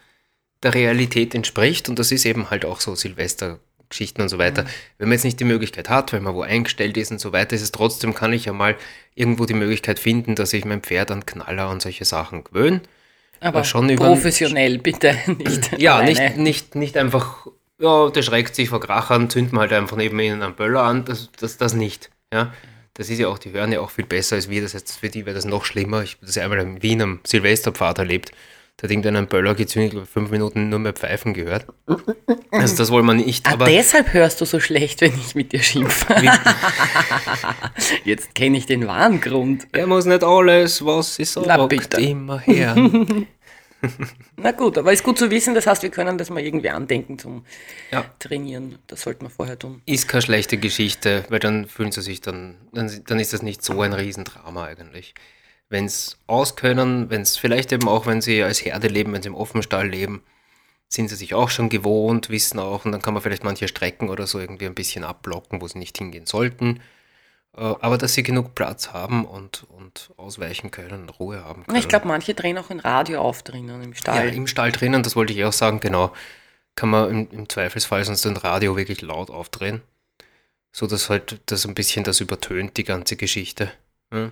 der 0.62 0.76
Realität 0.76 1.34
entspricht. 1.34 1.90
Und 1.90 1.98
das 1.98 2.12
ist 2.12 2.26
eben 2.26 2.52
halt 2.52 2.64
auch 2.66 2.80
so 2.80 2.94
Silvestergeschichten 2.94 4.22
und 4.22 4.30
so 4.30 4.38
weiter. 4.38 4.66
Wenn 5.00 5.08
man 5.08 5.14
jetzt 5.14 5.24
nicht 5.24 5.40
die 5.40 5.46
Möglichkeit 5.46 5.90
hat, 5.90 6.14
weil 6.14 6.20
man 6.20 6.36
wo 6.36 6.42
eingestellt 6.42 6.96
ist 6.98 7.12
und 7.12 7.20
so 7.20 7.32
weiter, 7.32 7.56
ist 7.56 7.64
es 7.64 7.72
trotzdem, 7.72 8.14
kann 8.14 8.34
ich 8.34 8.46
ja 8.46 8.54
mal 8.54 8.76
irgendwo 9.16 9.46
die 9.46 9.56
Möglichkeit 9.56 9.98
finden, 9.98 10.36
dass 10.36 10.54
ich 10.54 10.64
mein 10.64 10.82
Pferd 10.82 11.10
an 11.10 11.26
Knaller 11.26 11.70
und 11.72 11.82
solche 11.82 12.06
Sachen 12.06 12.44
gewöhne. 12.44 12.82
Aber 13.44 13.64
schon 13.64 13.90
über- 13.90 14.06
professionell, 14.08 14.78
bitte 14.80 15.16
nicht. 15.38 15.78
Ja, 15.80 15.98
alleine. 15.98 16.30
nicht, 16.30 16.38
nicht, 16.38 16.76
nicht 16.76 16.98
einfach, 16.98 17.48
ja, 17.80 18.10
der 18.10 18.22
schreckt 18.22 18.56
sich 18.56 18.70
vor 18.70 18.80
Krachern, 18.80 19.30
zünden 19.30 19.54
wir 19.56 19.62
halt 19.62 19.74
einfach 19.74 19.98
neben 19.98 20.20
ihnen 20.20 20.42
einen 20.42 20.56
Böller 20.56 20.84
an, 20.84 21.06
das, 21.06 21.30
das, 21.40 21.58
das 21.58 21.74
nicht. 21.74 22.10
Ja, 22.34 22.54
das 22.96 23.10
ist 23.10 23.20
ja 23.20 23.28
auch, 23.28 23.40
die 23.40 23.52
hören 23.52 23.72
ja 23.72 23.80
auch 23.82 23.90
viel 23.92 24.06
besser 24.06 24.36
als 24.36 24.50
wir, 24.50 24.62
das 24.62 24.74
heißt, 24.74 25.00
für 25.00 25.10
die 25.10 25.26
wäre 25.26 25.36
das 25.36 25.46
noch 25.46 25.66
schlimmer. 25.66 26.04
Ich 26.04 26.14
habe 26.16 26.26
das 26.26 26.38
einmal 26.38 26.60
in 26.60 26.82
Wien 26.84 27.02
am 27.02 27.20
Silvesterpfad 27.26 28.00
erlebt, 28.00 28.32
da 28.78 28.84
hat 28.86 28.92
irgendeiner 28.92 29.20
einen 29.20 29.28
Böller 29.28 29.54
gezündet, 29.56 29.90
ich 29.90 29.92
glaube, 29.94 30.08
fünf 30.08 30.32
Minuten 30.32 30.70
nur 30.70 30.80
mehr 30.80 30.94
Pfeifen 30.94 31.34
gehört. 31.34 31.68
Also 32.52 32.76
das 32.76 32.90
wollen 32.92 33.06
wir 33.06 33.14
nicht, 33.14 33.46
Ah, 33.48 33.54
aber 33.54 33.66
deshalb 33.66 34.14
hörst 34.14 34.42
du 34.42 34.46
so 34.46 34.60
schlecht, 34.60 35.02
wenn 35.02 35.14
ich 35.14 35.36
mit 35.36 35.52
dir 35.54 35.62
schimpfe. 35.62 36.16
Jetzt 38.04 38.36
kenne 38.36 38.58
ich 38.58 38.66
den 38.66 38.88
wahren 38.88 39.22
Grund. 39.22 39.68
er 39.72 39.88
muss 39.88 40.06
nicht 40.06 40.24
alles, 40.24 40.84
was 40.86 41.16
sie 41.16 41.26
sagt, 41.26 41.94
immer 42.00 42.40
her. 42.40 42.76
Na 44.38 44.52
gut, 44.52 44.78
aber 44.78 44.94
ist 44.94 45.04
gut 45.04 45.18
zu 45.18 45.30
wissen, 45.30 45.54
das 45.56 45.68
heißt, 45.68 45.84
wir 45.84 45.90
können 45.90 46.18
das 46.18 46.30
mal 46.30 46.42
irgendwie 46.42 46.70
andenken 46.70 47.20
zum 47.20 47.46
Ja. 47.92 48.06
Trainieren. 48.20 48.80
Das 48.88 49.02
sollten 49.02 49.26
wir 49.26 49.30
vorher 49.30 49.60
tun. 49.60 49.82
ist 49.86 50.08
keine 50.08 50.22
schlechte 50.22 50.58
Geschichte, 50.58 51.26
weil 51.30 51.40
dann 51.40 51.68
fühlen 51.68 51.92
sie 51.92 52.02
sich 52.02 52.22
dann, 52.22 52.56
dann, 52.72 52.90
dann 53.06 53.20
ist 53.20 53.34
das 53.34 53.42
nicht 53.42 53.62
so 53.62 53.82
ein 53.82 53.92
Riesendrama 53.94 54.64
eigentlich. 54.66 55.14
Wenn 55.70 55.86
es 55.86 56.18
auskönnen, 56.28 57.10
wenn 57.10 57.22
es 57.22 57.38
vielleicht 57.38 57.72
eben 57.72 57.88
auch, 57.88 58.06
wenn 58.06 58.22
sie 58.22 58.44
als 58.44 58.64
Herde 58.64 58.88
leben, 58.88 59.14
wenn 59.14 59.24
sie 59.24 59.30
im 59.30 59.36
Offenstall 59.36 59.88
leben, 59.90 60.24
sind 60.88 61.08
sie 61.10 61.16
sich 61.16 61.34
auch 61.34 61.50
schon 61.50 61.70
gewohnt, 61.70 62.30
wissen 62.30 62.60
auch, 62.60 62.86
und 62.86 62.92
dann 62.92 63.02
kann 63.02 63.16
man 63.16 63.24
vielleicht 63.24 63.44
manche 63.44 63.68
Strecken 63.68 64.10
oder 64.10 64.28
so 64.28 64.40
irgendwie 64.40 64.68
ein 64.68 64.76
bisschen 64.76 65.04
abblocken, 65.04 65.62
wo 65.62 65.68
sie 65.68 65.80
nicht 65.80 65.98
hingehen 65.98 66.28
sollten. 66.28 66.82
Äh, 67.58 67.62
Aber 67.62 67.98
dass 67.98 68.14
sie 68.14 68.22
genug 68.24 68.54
Platz 68.54 68.90
haben 68.94 69.26
und, 69.26 69.66
und 69.70 70.12
ausweichen 70.18 70.70
können, 70.70 71.10
Ruhe 71.10 71.44
haben 71.44 71.64
können. 71.66 71.78
Ich 71.78 71.88
glaube, 71.88 72.08
manche 72.08 72.36
drehen 72.36 72.58
auch 72.60 72.70
ein 72.70 72.80
Radio 72.80 73.22
auf 73.22 73.42
drinnen 73.42 73.82
im 73.82 73.92
Ja, 73.94 73.98
Stall. 73.98 74.30
im 74.36 74.46
Stall 74.48 74.72
drinnen, 74.72 75.02
das 75.02 75.16
wollte 75.16 75.34
ich 75.34 75.44
auch 75.46 75.54
sagen, 75.54 75.80
genau. 75.80 76.14
Kann 76.76 76.90
man 76.90 77.10
im, 77.10 77.28
im 77.32 77.50
Zweifelsfall 77.50 78.04
sonst 78.04 78.26
ein 78.28 78.38
Radio 78.38 78.76
wirklich 78.78 79.02
laut 79.02 79.30
aufdrehen. 79.32 79.82
So 80.72 80.88
dass 80.88 81.10
halt 81.10 81.40
das 81.48 81.66
ein 81.66 81.76
bisschen 81.76 82.04
das 82.04 82.20
übertönt, 82.20 82.78
die 82.78 82.84
ganze 82.84 83.16
Geschichte. 83.16 83.72
Ja, 84.12 84.32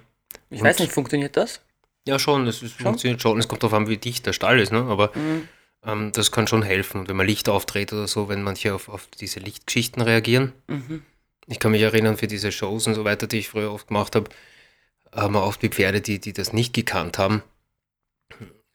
ich 0.50 0.62
weiß 0.62 0.80
nicht, 0.80 0.92
funktioniert 0.92 1.38
das? 1.38 1.62
ja 2.08 2.18
schon, 2.18 2.48
es 2.48 2.64
ist, 2.64 2.74
funktioniert 2.74 3.22
schon. 3.22 3.38
Es 3.40 3.48
kommt 3.48 3.62
darauf 3.64 3.74
an, 3.76 3.88
wie 3.88 3.98
dicht 3.98 4.26
der 4.26 4.34
Stall 4.34 4.60
ist, 4.60 4.72
ne? 4.72 4.80
aber 4.84 5.12
Mhm. 5.16 5.48
ähm, 5.86 6.12
das 6.14 6.32
kann 6.32 6.48
schon 6.48 6.64
helfen. 6.64 7.02
Und 7.02 7.10
wenn 7.10 7.16
man 7.16 7.28
Licht 7.28 7.48
aufdreht 7.50 7.94
oder 7.94 8.08
so, 8.08 8.28
wenn 8.30 8.42
manche 8.44 8.74
auf, 8.74 8.90
auf 8.90 9.08
diese 9.20 9.40
Lichtgeschichten 9.40 10.02
reagieren. 10.02 10.54
Mhm. 10.68 11.04
Ich 11.48 11.60
kann 11.60 11.72
mich 11.72 11.82
erinnern, 11.82 12.18
für 12.18 12.28
diese 12.28 12.52
Shows 12.52 12.88
und 12.88 12.94
so 12.96 13.04
weiter, 13.04 13.28
die 13.28 13.40
ich 13.40 13.50
früher 13.50 13.72
oft 13.72 13.88
gemacht 13.88 14.16
habe, 14.16 14.30
haben 15.14 15.34
wir 15.34 15.44
oft 15.44 15.62
die 15.62 15.70
Pferde, 15.70 16.02
die, 16.02 16.20
die 16.20 16.34
das 16.34 16.54
nicht 16.54 16.74
gekannt 16.74 17.18
haben, 17.18 17.44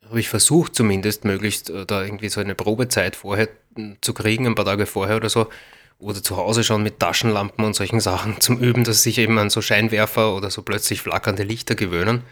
habe 0.05 0.21
ich 0.21 0.29
versucht 0.29 0.75
zumindest 0.75 1.25
möglichst 1.25 1.71
äh, 1.71 1.85
da 1.87 2.03
irgendwie 2.05 2.29
so 2.29 2.41
eine 2.41 2.55
Probezeit 2.55 3.17
vorher 3.17 3.49
m, 3.77 3.97
zu 4.01 4.15
kriegen, 4.15 4.47
ein 4.47 4.55
paar 4.55 4.65
Tage 4.65 4.87
vorher 4.87 5.17
oder 5.17 5.29
so. 5.29 5.49
Oder 5.99 6.23
zu 6.23 6.37
Hause 6.37 6.63
schon 6.63 6.83
mit 6.83 6.99
Taschenlampen 7.01 7.65
und 7.65 7.75
solchen 7.75 8.01
Sachen 8.01 8.41
zum 8.41 8.59
Üben, 8.59 8.85
dass 8.85 8.99
sie 9.03 9.11
sich 9.11 9.19
eben 9.19 9.39
an 9.39 9.51
so 9.51 9.63
Scheinwerfer 9.63 10.35
oder 10.35 10.51
so 10.51 10.63
plötzlich 10.63 11.01
flackernde 11.03 11.43
Lichter 11.43 11.75
gewöhnen. 11.75 12.23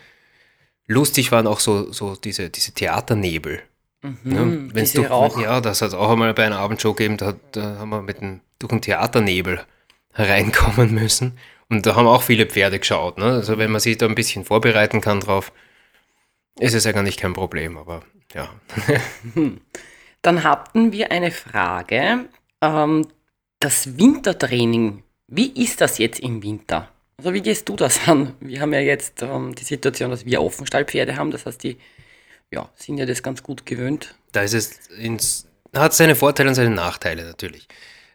Lustig 0.87 1.33
waren 1.33 1.47
auch 1.47 1.61
so, 1.61 1.91
so 1.93 2.15
diese, 2.15 2.51
diese 2.51 2.73
Theaternebel. 2.73 3.63
Mhm, 4.03 4.19
Ja, 4.25 4.75
wenn's 4.75 4.91
diese 4.91 5.05
durch, 5.05 5.11
Rauch. 5.11 5.41
ja, 5.41 5.61
das 5.63 5.81
hat 5.81 5.89
es 5.89 5.95
auch 5.95 6.11
einmal 6.11 6.35
bei 6.35 6.45
einer 6.45 6.59
Abendshow 6.59 6.93
gegeben, 6.93 7.17
da, 7.17 7.35
da 7.53 7.79
haben 7.79 7.89
wir 7.89 8.03
mit 8.03 8.21
dem, 8.21 8.41
durch 8.59 8.69
den 8.71 8.83
Theaternebel 8.83 9.65
hereinkommen 10.13 10.93
müssen. 10.95 11.39
Und 11.71 11.87
da 11.87 11.97
haben 11.97 12.07
auch 12.07 12.23
viele 12.23 12.45
Pferde 12.45 12.79
geschaut. 12.79 13.17
Ne? 13.17 13.25
Also 13.25 13.57
wenn 13.57 13.71
man 13.73 13.81
sich 13.81 13.97
da 13.97 14.05
ein 14.07 14.15
bisschen 14.15 14.45
vorbereiten 14.45 15.01
kann 15.01 15.21
drauf, 15.21 15.51
ist 16.61 16.75
es 16.75 16.87
eigentlich 16.87 17.17
kein 17.17 17.33
Problem. 17.33 17.79
Aber 17.79 18.03
ja, 18.35 18.51
Dann 20.23 20.45
hatten 20.45 20.93
wir 20.93 21.11
eine 21.11 21.31
Frage. 21.31 22.27
Ähm, 22.61 23.07
das 23.65 23.97
Wintertraining, 23.99 25.03
wie 25.27 25.49
ist 25.63 25.81
das 25.81 25.97
jetzt 25.99 26.21
im 26.21 26.43
Winter? 26.43 26.91
Also 27.17 27.33
wie 27.33 27.41
gehst 27.41 27.69
du 27.69 27.77
das 27.77 28.07
an? 28.07 28.35
Wir 28.41 28.61
haben 28.61 28.75
ja 28.75 28.81
jetzt 28.81 29.23
ähm, 29.23 29.55
die 29.55 29.65
Situation, 29.65 30.11
dass 30.11 30.27
wir 30.27 30.43
Offenstallpferde 30.43 31.17
haben. 31.17 31.31
Das 31.31 31.47
heißt, 31.47 31.63
die 31.63 31.79
ja, 32.51 32.69
sind 32.77 32.99
ja 32.99 33.07
das 33.07 33.23
ganz 33.23 33.43
gut 33.43 33.65
gewöhnt. 33.65 34.15
da 34.33 34.43
ist 34.43 34.53
es 34.53 34.89
ins, 34.99 35.47
hat 35.75 35.95
seine 35.95 36.15
Vorteile 36.15 36.51
und 36.51 36.55
seine 36.55 36.75
Nachteile 36.75 37.25
natürlich. 37.25 37.67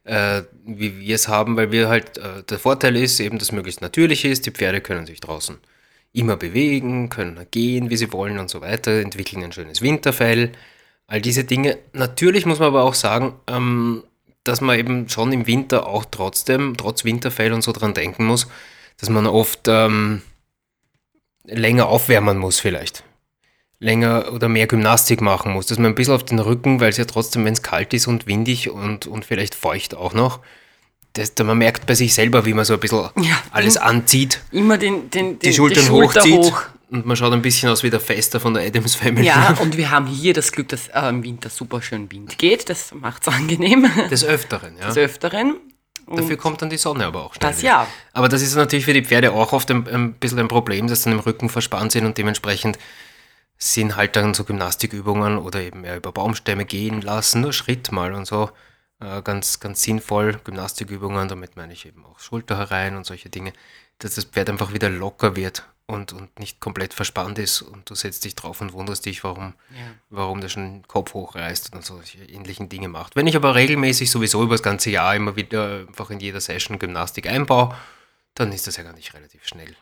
Äh, 0.03 0.43
wie 0.65 0.99
wir 0.99 1.15
es 1.15 1.27
haben, 1.27 1.57
weil 1.57 1.71
wir 1.71 1.89
halt, 1.89 2.17
äh, 2.19 2.43
der 2.43 2.59
Vorteil 2.59 2.95
ist 2.95 3.19
eben, 3.19 3.39
dass 3.39 3.51
möglichst 3.51 3.81
natürlich 3.81 4.25
ist, 4.25 4.45
die 4.45 4.51
Pferde 4.51 4.81
können 4.81 5.07
sich 5.07 5.19
draußen 5.19 5.57
immer 6.13 6.37
bewegen, 6.37 7.09
können 7.09 7.45
gehen, 7.51 7.89
wie 7.89 7.97
sie 7.97 8.13
wollen 8.13 8.37
und 8.39 8.49
so 8.49 8.61
weiter, 8.61 9.01
entwickeln 9.01 9.43
ein 9.43 9.51
schönes 9.51 9.81
Winterfell, 9.81 10.51
all 11.07 11.21
diese 11.21 11.43
Dinge. 11.43 11.77
Natürlich 11.93 12.45
muss 12.45 12.59
man 12.59 12.69
aber 12.69 12.83
auch 12.83 12.93
sagen, 12.93 13.33
ähm, 13.47 14.03
dass 14.43 14.61
man 14.61 14.77
eben 14.79 15.09
schon 15.09 15.31
im 15.31 15.47
Winter 15.47 15.87
auch 15.87 16.05
trotzdem, 16.09 16.75
trotz 16.77 17.03
Winterfell 17.03 17.53
und 17.53 17.61
so 17.61 17.71
dran 17.71 17.93
denken 17.93 18.25
muss, 18.25 18.47
dass 18.97 19.09
man 19.09 19.27
oft 19.27 19.67
ähm, 19.67 20.21
länger 21.45 21.87
aufwärmen 21.87 22.37
muss 22.37 22.59
vielleicht. 22.59 23.03
Länger 23.81 24.33
oder 24.33 24.49
mehr 24.49 24.67
Gymnastik 24.67 25.21
machen 25.21 25.53
muss, 25.53 25.67
dass 25.67 25.77
man 25.77 25.87
ein 25.91 25.95
bisschen 25.95 26.13
auf 26.13 26.25
den 26.25 26.39
Rücken, 26.39 26.81
weil 26.81 26.89
es 26.89 26.97
ja 26.97 27.05
trotzdem, 27.05 27.45
wenn 27.45 27.53
es 27.53 27.63
kalt 27.63 27.93
ist 27.93 28.07
und 28.07 28.27
windig 28.27 28.69
und, 28.69 29.07
und 29.07 29.23
vielleicht 29.23 29.55
feucht 29.55 29.95
auch 29.95 30.13
noch, 30.13 30.39
das, 31.13 31.33
da 31.33 31.43
man 31.43 31.57
merkt 31.57 31.85
bei 31.85 31.95
sich 31.95 32.13
selber, 32.13 32.45
wie 32.45 32.53
man 32.53 32.65
so 32.65 32.73
ein 32.73 32.79
bisschen 32.79 33.09
Ja, 33.21 33.41
alles 33.51 33.77
anzieht, 33.77 34.41
Immer 34.51 34.77
den, 34.77 35.09
den, 35.09 35.39
den 35.39 35.39
die 35.39 35.53
Schultern 35.53 35.85
Schulter 35.85 36.21
hochzieht. 36.21 36.35
hoch. 36.35 36.61
Und 36.89 37.05
man 37.05 37.15
schaut 37.15 37.33
ein 37.33 37.41
bisschen 37.41 37.69
aus 37.69 37.83
wie 37.83 37.89
der 37.89 37.99
Fester 37.99 38.39
von 38.39 38.53
der 38.53 38.65
Adams 38.65 38.95
Family. 38.95 39.27
Ja, 39.27 39.55
und 39.61 39.77
wir 39.77 39.91
haben 39.91 40.07
hier 40.07 40.33
das 40.33 40.51
Glück, 40.51 40.69
dass 40.69 40.87
äh, 40.87 41.09
im 41.09 41.23
Winter 41.23 41.49
super 41.49 41.81
schön 41.81 42.11
Wind 42.11 42.37
geht. 42.37 42.69
Das 42.69 42.93
macht 42.93 43.27
es 43.27 43.33
angenehm. 43.33 43.87
Des 44.09 44.23
Öfteren, 44.25 44.77
ja. 44.77 44.87
Des 44.87 44.97
Öfteren. 44.97 45.55
Dafür 46.07 46.37
kommt 46.37 46.61
dann 46.63 46.71
die 46.71 46.77
Sonne 46.77 47.05
aber 47.05 47.23
auch 47.23 47.37
Das 47.37 47.57
ständig. 47.57 47.63
ja. 47.63 47.87
Aber 48.13 48.29
das 48.29 48.41
ist 48.41 48.55
natürlich 48.55 48.85
für 48.85 48.93
die 48.93 49.05
Pferde 49.05 49.31
auch 49.31 49.53
oft 49.53 49.69
ein, 49.69 49.87
ein 49.87 50.13
bisschen 50.13 50.39
ein 50.39 50.47
Problem, 50.47 50.87
dass 50.87 51.03
dann 51.03 51.13
im 51.13 51.19
Rücken 51.19 51.49
verspannt 51.49 51.91
sind 51.91 52.05
und 52.05 52.17
dementsprechend 52.17 52.79
sind 53.59 53.95
halt 53.95 54.15
dann 54.15 54.33
so 54.33 54.43
Gymnastikübungen 54.43 55.37
oder 55.37 55.61
eben 55.61 55.81
mehr 55.81 55.97
über 55.97 56.11
Baumstämme 56.11 56.65
gehen 56.65 57.01
lassen, 57.01 57.41
nur 57.41 57.53
Schritt 57.53 57.91
mal 57.91 58.13
und 58.13 58.25
so. 58.25 58.49
Äh, 58.99 59.21
ganz, 59.21 59.59
ganz 59.59 59.83
sinnvoll, 59.83 60.39
Gymnastikübungen, 60.43 61.27
damit 61.27 61.55
meine 61.55 61.73
ich 61.73 61.85
eben 61.85 62.03
auch 62.05 62.19
Schulter 62.19 62.57
herein 62.57 62.95
und 62.95 63.05
solche 63.05 63.29
Dinge, 63.29 63.53
dass 63.99 64.15
das 64.15 64.25
Pferd 64.25 64.49
einfach 64.49 64.73
wieder 64.73 64.89
locker 64.89 65.35
wird 65.35 65.63
und, 65.89 66.13
und 66.13 66.39
nicht 66.39 66.59
komplett 66.59 66.93
verspannt 66.93 67.39
ist 67.39 67.63
und 67.63 67.89
du 67.89 67.95
setzt 67.95 68.23
dich 68.23 68.35
drauf 68.35 68.61
und 68.61 68.73
wunderst 68.73 69.05
dich, 69.05 69.23
warum, 69.23 69.55
warum 70.09 70.39
der 70.39 70.49
schon 70.49 70.81
den 70.81 70.87
Kopf 70.87 71.15
hochreißt 71.15 71.73
und 71.73 71.83
solche 71.83 72.19
ähnlichen 72.19 72.69
Dinge 72.69 72.87
macht. 72.87 73.15
Wenn 73.15 73.25
ich 73.25 73.35
aber 73.35 73.55
regelmäßig 73.55 74.11
sowieso 74.11 74.43
über 74.43 74.53
das 74.53 74.61
ganze 74.61 74.91
Jahr 74.91 75.15
immer 75.15 75.35
wieder 75.35 75.85
einfach 75.87 76.11
in 76.11 76.19
jeder 76.19 76.41
Session 76.41 76.77
Gymnastik 76.77 77.27
einbaue, 77.27 77.75
dann 78.35 78.51
ist 78.51 78.67
das 78.67 78.77
ja 78.77 78.83
gar 78.83 78.93
nicht 78.93 79.15
relativ 79.15 79.47
schnell. 79.47 79.75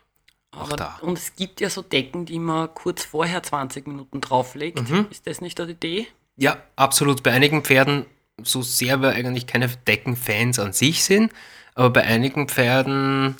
Auch 0.51 0.67
Aber, 0.67 0.77
da. 0.77 0.97
Und 1.01 1.17
es 1.17 1.35
gibt 1.35 1.59
ja 1.59 1.69
so 1.69 1.81
Decken, 1.81 2.25
die 2.25 2.39
man 2.39 2.73
kurz 2.73 3.03
vorher 3.03 3.43
20 3.43 3.85
Minuten 3.85 4.21
drauflegt. 4.21 4.89
Mhm. 4.89 5.07
Ist 5.11 5.27
das 5.27 5.41
nicht 5.41 5.59
eine 5.59 5.71
Idee? 5.71 6.07
Ja, 6.37 6.57
absolut. 6.77 7.21
Bei 7.21 7.33
einigen 7.33 7.63
Pferden, 7.63 8.05
so 8.41 8.61
sehr 8.61 9.01
wir 9.01 9.09
eigentlich 9.09 9.45
keine 9.45 9.67
Deckenfans 9.67 10.57
an 10.59 10.71
sich 10.71 11.03
sind, 11.03 11.33
aber 11.75 11.89
bei 11.89 12.03
einigen 12.03 12.47
Pferden, 12.47 13.35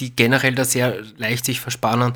die 0.00 0.14
generell 0.16 0.54
da 0.54 0.64
sehr 0.64 1.02
leicht 1.16 1.44
sich 1.44 1.60
verspannen, 1.60 2.14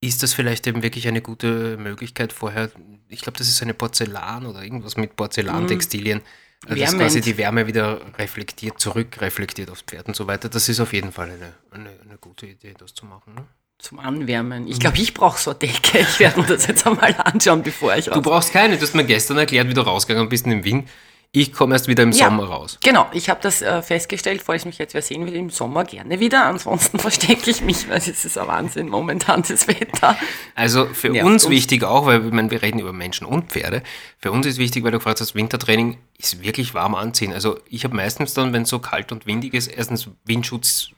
ist 0.00 0.22
das 0.22 0.32
vielleicht 0.34 0.66
eben 0.66 0.82
wirklich 0.82 1.06
eine 1.06 1.20
gute 1.20 1.76
Möglichkeit 1.76 2.32
vorher. 2.32 2.70
Ich 3.08 3.20
glaube, 3.20 3.38
das 3.38 3.48
ist 3.48 3.62
eine 3.62 3.74
Porzellan 3.74 4.46
oder 4.46 4.62
irgendwas 4.62 4.96
mit 4.96 5.14
Porzellantextilien, 5.16 6.18
äh, 6.20 6.22
das 6.68 6.78
Wärmend. 6.78 7.00
quasi 7.00 7.20
die 7.20 7.36
Wärme 7.36 7.66
wieder 7.66 8.00
reflektiert, 8.18 8.80
zurückreflektiert 8.80 9.70
aufs 9.70 9.82
Pferd 9.82 10.08
und 10.08 10.16
so 10.16 10.26
weiter. 10.26 10.48
Das 10.48 10.68
ist 10.68 10.80
auf 10.80 10.92
jeden 10.92 11.12
Fall 11.12 11.30
eine, 11.30 11.52
eine, 11.70 11.90
eine 12.04 12.18
gute 12.18 12.46
Idee, 12.46 12.74
das 12.76 12.94
zu 12.94 13.06
machen. 13.06 13.34
Ne? 13.34 13.44
Zum 13.78 13.98
Anwärmen. 14.00 14.64
Mhm. 14.64 14.68
Ich 14.70 14.80
glaube, 14.80 14.98
ich 14.98 15.14
brauche 15.14 15.38
so 15.40 15.50
eine 15.50 15.58
Decke. 15.60 15.98
Ich 16.00 16.18
werde 16.20 16.40
mir 16.40 16.46
das 16.46 16.66
jetzt 16.66 16.86
einmal 16.86 17.14
anschauen, 17.18 17.62
bevor 17.62 17.94
ich 17.96 18.06
Du 18.06 18.12
raus. 18.12 18.22
brauchst 18.22 18.52
keine, 18.52 18.76
du 18.76 18.82
hast 18.82 18.94
mir 18.94 19.04
gestern 19.04 19.38
erklärt, 19.38 19.68
wie 19.68 19.74
du 19.74 19.80
rausgegangen 19.82 20.28
bist 20.28 20.46
in 20.46 20.50
den 20.50 20.64
Wind. 20.64 20.88
Ich 21.34 21.54
komme 21.54 21.74
erst 21.74 21.88
wieder 21.88 22.02
im 22.02 22.12
Ja. 22.12 22.26
Sommer 22.26 22.44
raus. 22.44 22.78
Genau, 22.84 23.08
ich 23.14 23.30
habe 23.30 23.40
das 23.40 23.62
äh, 23.62 23.80
festgestellt, 23.80 24.42
falls 24.42 24.66
mich 24.66 24.76
jetzt 24.76 24.92
wer 24.92 25.00
sehen 25.00 25.24
will, 25.26 25.34
im 25.34 25.48
Sommer 25.48 25.84
gerne 25.84 26.20
wieder. 26.20 26.44
Ansonsten 26.44 26.98
verstecke 26.98 27.50
ich 27.50 27.62
mich, 27.62 27.88
weil 27.88 27.96
es 27.96 28.08
ist 28.08 28.36
ein 28.36 28.46
Wahnsinn 28.46 28.90
momentan 28.90 29.42
das 29.48 29.66
Wetter. 29.66 30.14
Also 30.54 30.84
für 30.86 31.08
Nervt 31.08 31.26
uns 31.26 31.44
uns. 31.44 31.50
wichtig 31.50 31.84
auch, 31.84 32.04
weil 32.04 32.26
ich 32.26 32.32
meine, 32.32 32.50
wir 32.50 32.60
reden 32.60 32.80
über 32.80 32.92
Menschen 32.92 33.26
und 33.26 33.50
Pferde. 33.50 33.82
Für 34.18 34.30
uns 34.30 34.44
ist 34.44 34.58
wichtig, 34.58 34.84
weil 34.84 34.90
du 34.90 34.98
gefragt 34.98 35.22
hast, 35.22 35.34
Wintertraining 35.34 35.96
ist 36.18 36.42
wirklich 36.42 36.74
warm 36.74 36.94
anziehen. 36.94 37.32
Also 37.32 37.58
ich 37.66 37.84
habe 37.84 37.96
meistens 37.96 38.34
dann, 38.34 38.52
wenn 38.52 38.64
es 38.64 38.68
so 38.68 38.78
kalt 38.78 39.10
und 39.10 39.24
windig 39.24 39.54
ist, 39.54 39.68
erstens 39.68 40.08
Windschutz 40.26 40.90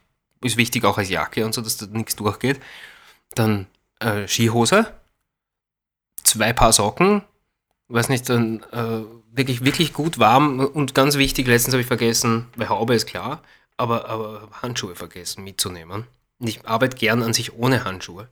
ist 0.43 0.57
wichtig 0.57 0.85
auch 0.85 0.99
als 0.99 1.11
Jacke 1.11 1.45
und 1.47 1.55
so, 1.55 1.61
dass 1.61 1.77
da 1.77 1.87
nichts 1.87 2.17
durchgeht. 2.17 2.61
Dann 3.37 3.67
äh, 4.01 4.27
Skihose, 4.27 4.93
zwei 6.25 6.53
Paar 6.53 6.73
Socken, 6.73 7.23
weiß 7.89 8.09
nicht, 8.09 8.29
dann 8.29 8.63
äh, 8.73 9.03
wirklich, 9.33 9.65
wirklich 9.65 9.93
gut 9.93 10.19
warm 10.19 10.61
und 10.61 10.95
ganz 10.95 11.17
wichtig, 11.17 11.47
letztens 11.47 11.75
habe 11.75 11.83
ich 11.83 11.87
vergessen, 11.87 12.47
weil 12.57 12.69
Haube 12.69 12.95
ist 12.95 13.07
klar, 13.07 13.43
aber, 13.77 14.09
aber 14.09 14.49
Handschuhe 14.63 14.95
vergessen 14.95 15.45
mitzunehmen. 15.45 16.07
Ich 16.41 16.67
arbeite 16.67 16.97
gern 16.97 17.23
an 17.23 17.33
sich 17.33 17.55
ohne 17.55 17.85
Handschuhe. 17.85 18.29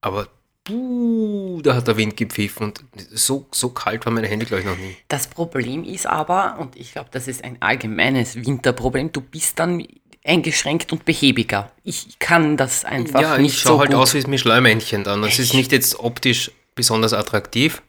Aber 0.00 0.28
puh, 0.64 1.60
da 1.62 1.74
hat 1.74 1.88
der 1.88 1.96
Wind 1.96 2.16
gepfiffen 2.16 2.66
und 2.66 2.84
so, 3.12 3.46
so 3.50 3.70
kalt 3.70 4.04
waren 4.04 4.14
meine 4.14 4.28
Hände, 4.28 4.46
glaube 4.46 4.60
ich, 4.60 4.66
noch 4.66 4.76
nie. 4.76 4.96
Das 5.08 5.26
Problem 5.26 5.84
ist 5.84 6.06
aber, 6.06 6.58
und 6.58 6.76
ich 6.76 6.92
glaube, 6.92 7.08
das 7.12 7.28
ist 7.28 7.44
ein 7.44 7.56
allgemeines 7.60 8.36
Winterproblem, 8.36 9.12
du 9.12 9.20
bist 9.20 9.58
dann 9.58 9.86
eingeschränkt 10.24 10.92
und 10.92 11.04
behäbiger. 11.04 11.70
Ich 11.84 12.18
kann 12.18 12.56
das 12.56 12.84
einfach 12.84 13.20
ja, 13.20 13.38
nicht 13.38 13.54
ich 13.54 13.60
schaue 13.60 13.74
so 13.74 13.80
halt 13.80 13.90
gut. 13.90 14.00
aus 14.00 14.14
wie 14.14 14.22
das 14.22 14.40
Schleimmännchen 14.40 15.04
dann. 15.04 15.22
Das 15.22 15.38
ist 15.38 15.50
Echt? 15.50 15.54
nicht 15.54 15.72
jetzt 15.72 16.00
optisch 16.00 16.50
besonders 16.74 17.12
attraktiv. 17.12 17.82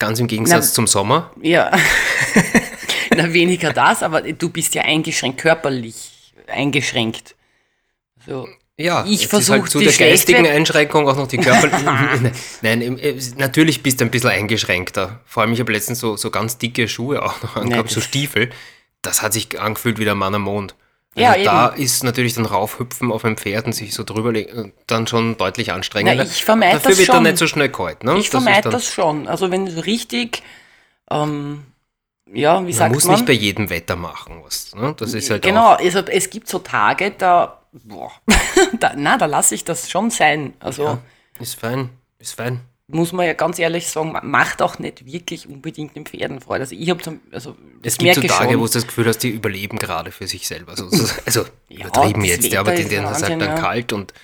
Ganz 0.00 0.18
im 0.18 0.26
Gegensatz 0.26 0.66
Na- 0.68 0.72
zum 0.74 0.86
Sommer. 0.88 1.30
Ja. 1.40 1.70
Na, 3.16 3.32
weniger 3.32 3.72
das, 3.72 4.02
aber 4.02 4.22
du 4.22 4.48
bist 4.48 4.74
ja 4.74 4.82
eingeschränkt, 4.82 5.40
körperlich 5.40 6.32
eingeschränkt. 6.48 7.36
So. 8.26 8.48
Ja, 8.76 9.04
Ich 9.04 9.10
jetzt 9.12 9.22
ist 9.24 9.30
versuch, 9.30 9.52
halt 9.52 9.70
zu 9.70 9.78
der 9.78 9.92
geistigen 9.92 10.46
Einschränkung 10.46 11.06
auch 11.06 11.16
noch 11.16 11.28
die 11.28 11.36
körperliche. 11.36 11.84
Nein, 12.62 12.98
äh, 12.98 13.14
natürlich 13.36 13.82
bist 13.82 14.00
du 14.00 14.06
ein 14.06 14.10
bisschen 14.10 14.30
eingeschränkter. 14.30 15.20
Vor 15.26 15.42
allem, 15.42 15.52
ich 15.52 15.60
habe 15.60 15.70
letztens 15.72 16.00
so, 16.00 16.16
so 16.16 16.30
ganz 16.30 16.56
dicke 16.58 16.88
Schuhe 16.88 17.22
auch 17.22 17.42
noch 17.42 17.56
angehabt, 17.56 17.88
das- 17.90 17.94
so 17.94 18.00
Stiefel. 18.00 18.50
Das 19.02 19.22
hat 19.22 19.32
sich 19.34 19.60
angefühlt 19.60 19.98
wie 19.98 20.04
der 20.04 20.14
Mann 20.14 20.34
am 20.34 20.42
Mond. 20.42 20.74
Also 21.16 21.40
Ja, 21.40 21.44
da 21.44 21.68
ist 21.68 22.04
natürlich 22.04 22.34
dann 22.34 22.46
raufhüpfen 22.46 23.10
auf 23.10 23.24
ein 23.24 23.36
Pferd 23.36 23.66
und 23.66 23.72
sich 23.72 23.94
so 23.94 24.04
drüber 24.04 24.32
legen, 24.32 24.72
dann 24.86 25.06
schon 25.08 25.36
deutlich 25.36 25.72
anstrengender. 25.72 26.22
Na, 26.24 26.30
ich 26.30 26.44
vermeid 26.44 26.74
Dafür 26.74 26.90
das 26.90 26.98
wird 26.98 27.08
dann 27.08 27.22
nicht 27.24 27.38
so 27.38 27.46
schnell 27.48 27.68
kalt. 27.68 28.04
Ne? 28.04 28.16
Ich 28.18 28.30
vermeide 28.30 28.70
das 28.70 28.86
schon. 28.86 29.26
Also 29.26 29.50
wenn 29.50 29.66
richtig, 29.66 30.42
ähm, 31.10 31.64
ja, 32.32 32.60
wie 32.60 32.64
Man 32.64 32.72
sagt 32.72 32.94
muss 32.94 33.06
man? 33.06 33.16
nicht 33.16 33.26
bei 33.26 33.32
jedem 33.32 33.70
Wetter 33.70 33.96
machen. 33.96 34.40
Was, 34.44 34.72
ne? 34.74 34.94
Das 34.96 35.12
ist 35.14 35.30
halt 35.30 35.42
genau, 35.42 35.70
also 35.72 35.98
es 35.98 36.30
gibt 36.30 36.48
so 36.48 36.60
Tage, 36.60 37.10
da, 37.10 37.60
boah, 37.72 38.12
da 38.78 38.92
na, 38.96 39.18
da 39.18 39.26
lasse 39.26 39.56
ich 39.56 39.64
das 39.64 39.90
schon 39.90 40.10
sein. 40.10 40.54
Also 40.60 40.84
ja, 40.84 40.98
ist 41.40 41.58
fein, 41.58 41.90
ist 42.20 42.34
fein. 42.34 42.60
Muss 42.92 43.12
man 43.12 43.26
ja 43.26 43.32
ganz 43.34 43.58
ehrlich 43.58 43.88
sagen, 43.88 44.12
ma- 44.12 44.22
macht 44.22 44.62
auch 44.62 44.78
nicht 44.78 45.04
wirklich 45.06 45.48
unbedingt 45.48 45.96
den 45.96 46.04
Pferden 46.06 46.40
Freude. 46.40 46.62
Also 46.62 46.74
ich 46.74 46.88
habe 46.90 47.02
zum, 47.02 47.20
also 47.32 47.56
Es 47.82 47.94
das 47.94 47.98
gibt 47.98 48.14
so 48.14 48.20
merke 48.20 48.34
Tage, 48.34 48.52
schon. 48.52 48.60
wo 48.60 48.66
du 48.66 48.72
das 48.72 48.86
Gefühl 48.86 49.06
hast, 49.06 49.18
die 49.18 49.30
überleben 49.30 49.78
gerade 49.78 50.10
für 50.12 50.26
sich 50.26 50.46
selber. 50.48 50.72
Also, 50.72 50.88
so- 50.90 51.12
also 51.26 51.44
Ja, 51.68 51.86
übertrieben 51.86 52.24
jetzt, 52.24 52.54
aber 52.56 52.72
Wetter 52.72 52.76
die, 52.76 52.82
ist 52.82 52.90
denen 52.92 53.06
ist 53.06 53.22
halt 53.22 53.30
dann 53.32 53.40
ja. 53.40 53.54
kalt 53.54 53.92
und, 53.92 54.14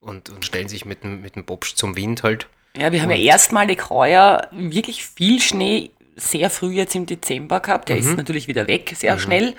und, 0.00 0.30
und 0.30 0.44
stellen 0.44 0.68
sich 0.68 0.84
mit 0.84 1.04
dem, 1.04 1.20
mit 1.22 1.36
dem 1.36 1.44
Bobsch 1.44 1.74
zum 1.74 1.96
Wind 1.96 2.22
halt. 2.22 2.48
Ja, 2.76 2.92
wir 2.92 3.00
haben 3.02 3.10
ja 3.10 3.16
erstmalig 3.16 3.88
heuer 3.90 4.48
wirklich 4.52 5.04
viel 5.04 5.40
Schnee 5.40 5.90
sehr 6.16 6.50
früh 6.50 6.72
jetzt 6.72 6.94
im 6.94 7.06
Dezember 7.06 7.60
gehabt. 7.60 7.88
Der 7.88 7.96
Mhm. 7.96 8.02
ist 8.02 8.16
natürlich 8.16 8.48
wieder 8.48 8.66
weg, 8.66 8.94
sehr 8.96 9.18
schnell. 9.18 9.54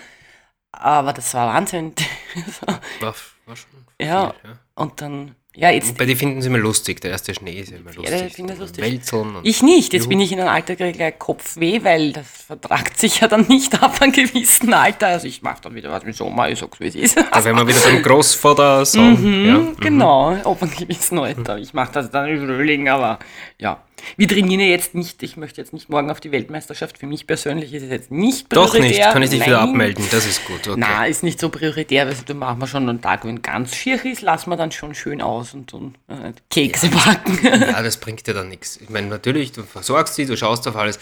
Aber 0.71 1.13
das 1.13 1.33
war 1.33 1.53
Wahnsinn. 1.53 1.93
War, 2.99 3.15
war 3.45 3.55
schon 3.55 3.69
ja, 3.99 4.31
viel, 4.41 4.49
ja. 4.51 4.59
und 4.75 5.01
dann, 5.01 5.35
ja, 5.59 5.71
jetzt 5.71 5.97
Bei 5.97 6.05
dir 6.05 6.15
finden 6.15 6.39
sie 6.39 6.49
immer 6.49 6.59
lustig, 6.59 7.01
der 7.01 7.09
erste 7.09 7.33
Schnee 7.33 7.59
ist 7.59 7.71
immer 7.71 7.91
lustig. 7.91 8.33
finden 8.33 8.51
das 8.51 8.59
lustig. 8.59 8.83
Wälzeln 8.83 9.37
und 9.37 9.45
Ich 9.45 9.63
nicht. 9.63 9.91
Jetzt 9.91 10.03
Juhu. 10.03 10.09
bin 10.09 10.19
ich 10.19 10.31
in 10.31 10.39
einem 10.39 10.49
Alter 10.49 10.75
kriege 10.75 10.91
ich 10.91 10.97
gleich 10.97 11.17
Kopfweh, 11.17 11.83
weil 11.83 12.13
das 12.13 12.27
vertragt 12.45 12.99
sich 12.99 13.21
ja 13.21 13.27
dann 13.27 13.47
nicht 13.47 13.81
ab 13.81 13.99
einem 13.99 14.11
gewissen 14.11 14.71
Alter. 14.71 15.07
Also 15.07 15.25
ich 15.25 15.41
mache 15.41 15.61
dann 15.63 15.73
wieder 15.73 15.91
was 15.91 16.03
im 16.03 16.13
Sommer, 16.13 16.47
ich 16.49 16.59
sag's 16.59 16.79
wie 16.79 16.85
es 16.85 16.95
ist. 16.95 17.17
da 17.17 17.43
wären 17.43 17.55
wir 17.55 17.67
wieder 17.67 17.79
beim 17.79 18.03
Großvater-Song. 18.03 19.45
ja. 19.45 19.61
Genau, 19.79 20.33
ab 20.35 20.61
einem 20.61 20.75
gewissen 20.75 21.17
Alter. 21.17 21.57
Ich 21.57 21.73
mache 21.73 21.91
das 21.91 22.11
dann 22.11 22.27
im 22.29 22.45
Frühling, 22.45 22.87
aber 22.87 23.17
ja. 23.57 23.81
Wir 24.15 24.27
trainieren 24.27 24.61
ja 24.61 24.67
jetzt 24.67 24.95
nicht, 24.95 25.21
ich 25.23 25.37
möchte 25.37 25.61
jetzt 25.61 25.73
nicht 25.73 25.89
morgen 25.89 26.09
auf 26.09 26.19
die 26.19 26.31
Weltmeisterschaft. 26.31 26.97
Für 26.97 27.07
mich 27.07 27.27
persönlich 27.27 27.73
ist 27.73 27.83
es 27.83 27.89
jetzt 27.89 28.11
nicht 28.11 28.55
Doch 28.55 28.71
prioritär. 28.71 29.05
nicht, 29.05 29.13
kann 29.13 29.23
ich 29.23 29.29
dich 29.29 29.41
wieder 29.45 29.59
Nein. 29.59 29.69
abmelden, 29.69 30.05
das 30.11 30.25
ist 30.25 30.45
gut. 30.45 30.67
Okay. 30.67 30.75
Na, 30.77 31.05
ist 31.05 31.23
nicht 31.23 31.39
so 31.39 31.49
prioritär, 31.49 32.07
weil 32.07 32.15
da 32.25 32.33
machen 32.33 32.59
wir 32.59 32.67
schon 32.67 32.87
einen 32.87 33.01
Tag, 33.01 33.25
wenn 33.25 33.41
ganz 33.41 33.75
schier 33.75 34.03
ist, 34.05 34.21
lassen 34.21 34.49
wir 34.49 34.57
dann 34.57 34.71
schon 34.71 34.95
schön 34.95 35.21
aus 35.21 35.53
und 35.53 35.69
tun 35.69 35.95
äh, 36.07 36.33
Kekse 36.49 36.89
backen. 36.89 37.39
Ja, 37.43 37.81
das 37.81 37.97
bringt 37.97 38.25
dir 38.27 38.33
dann 38.33 38.49
nichts. 38.49 38.77
Ich 38.77 38.89
meine, 38.89 39.07
natürlich, 39.07 39.51
du 39.51 39.63
versorgst 39.63 40.15
sie, 40.15 40.25
du 40.25 40.37
schaust 40.37 40.67
auf 40.67 40.75
alles, 40.75 40.99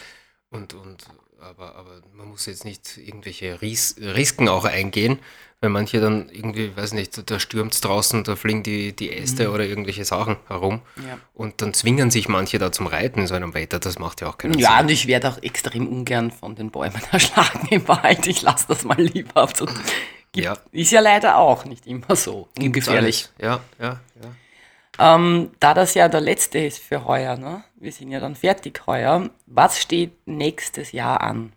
und, 0.49 0.73
und, 0.73 1.05
aber, 1.45 1.75
aber 1.75 2.01
man 2.13 2.27
muss 2.29 2.45
jetzt 2.45 2.65
nicht 2.65 2.97
irgendwelche 2.97 3.61
Ries 3.61 3.95
Risiken 3.99 4.49
auch 4.49 4.65
eingehen, 4.65 5.19
weil 5.61 5.69
manche 5.69 5.99
dann 6.01 6.29
irgendwie, 6.29 6.75
weiß 6.75 6.93
nicht, 6.93 7.29
da 7.29 7.39
stürmt 7.39 7.73
es 7.73 7.81
draußen, 7.81 8.23
da 8.23 8.35
fliegen 8.35 8.61
die, 8.63 8.93
die 8.95 9.11
Äste 9.11 9.51
oder 9.51 9.63
irgendwelche 9.65 10.05
Sachen 10.05 10.35
herum 10.47 10.81
Mhm. 10.95 11.07
Ja. 11.07 11.17
und 11.33 11.61
dann 11.61 11.73
zwingen 11.73 12.11
sich 12.11 12.27
manche 12.27 12.57
da 12.59 12.71
zum 12.71 12.87
Reiten 12.87 13.19
in 13.21 13.27
so 13.27 13.35
einem 13.35 13.53
Wetter, 13.53 13.79
das 13.79 13.97
macht 13.99 14.21
ja 14.21 14.27
auch 14.27 14.37
keinen 14.37 14.59
Ja, 14.59 14.71
Sinn. 14.77 14.85
und 14.85 14.91
ich 14.91 15.07
werde 15.07 15.29
auch 15.29 15.41
extrem 15.41 15.87
ungern 15.87 16.31
von 16.31 16.55
den 16.55 16.71
Bäumen 16.71 17.01
erschlagen 17.11 17.67
im 17.71 17.87
Wald. 17.87 18.27
Ich 18.27 18.41
lasse 18.41 18.65
das 18.67 18.83
mal 18.83 18.99
lieber. 19.01 19.47
So, 19.55 19.65
gibt, 20.31 20.45
Ja. 20.45 20.57
Ist 20.71 20.91
ja 20.91 20.99
leider 20.99 21.37
auch 21.37 21.63
nicht 21.65 21.87
immer 21.87 22.15
so 22.15 22.49
ungefährlich. 22.59 23.29
Ja, 23.39 23.61
ja, 23.79 23.99
ja. 24.21 24.35
Ähm, 24.99 25.51
da 25.59 25.73
das 25.73 25.93
ja 25.93 26.07
der 26.07 26.21
letzte 26.21 26.59
ist 26.59 26.79
für 26.79 27.05
heuer, 27.05 27.37
ne? 27.37 27.63
wir 27.75 27.91
sind 27.91 28.11
ja 28.11 28.19
dann 28.19 28.35
fertig 28.35 28.81
heuer, 28.87 29.29
was 29.45 29.79
steht 29.79 30.13
nächstes 30.25 30.91
Jahr 30.91 31.21
an? 31.21 31.51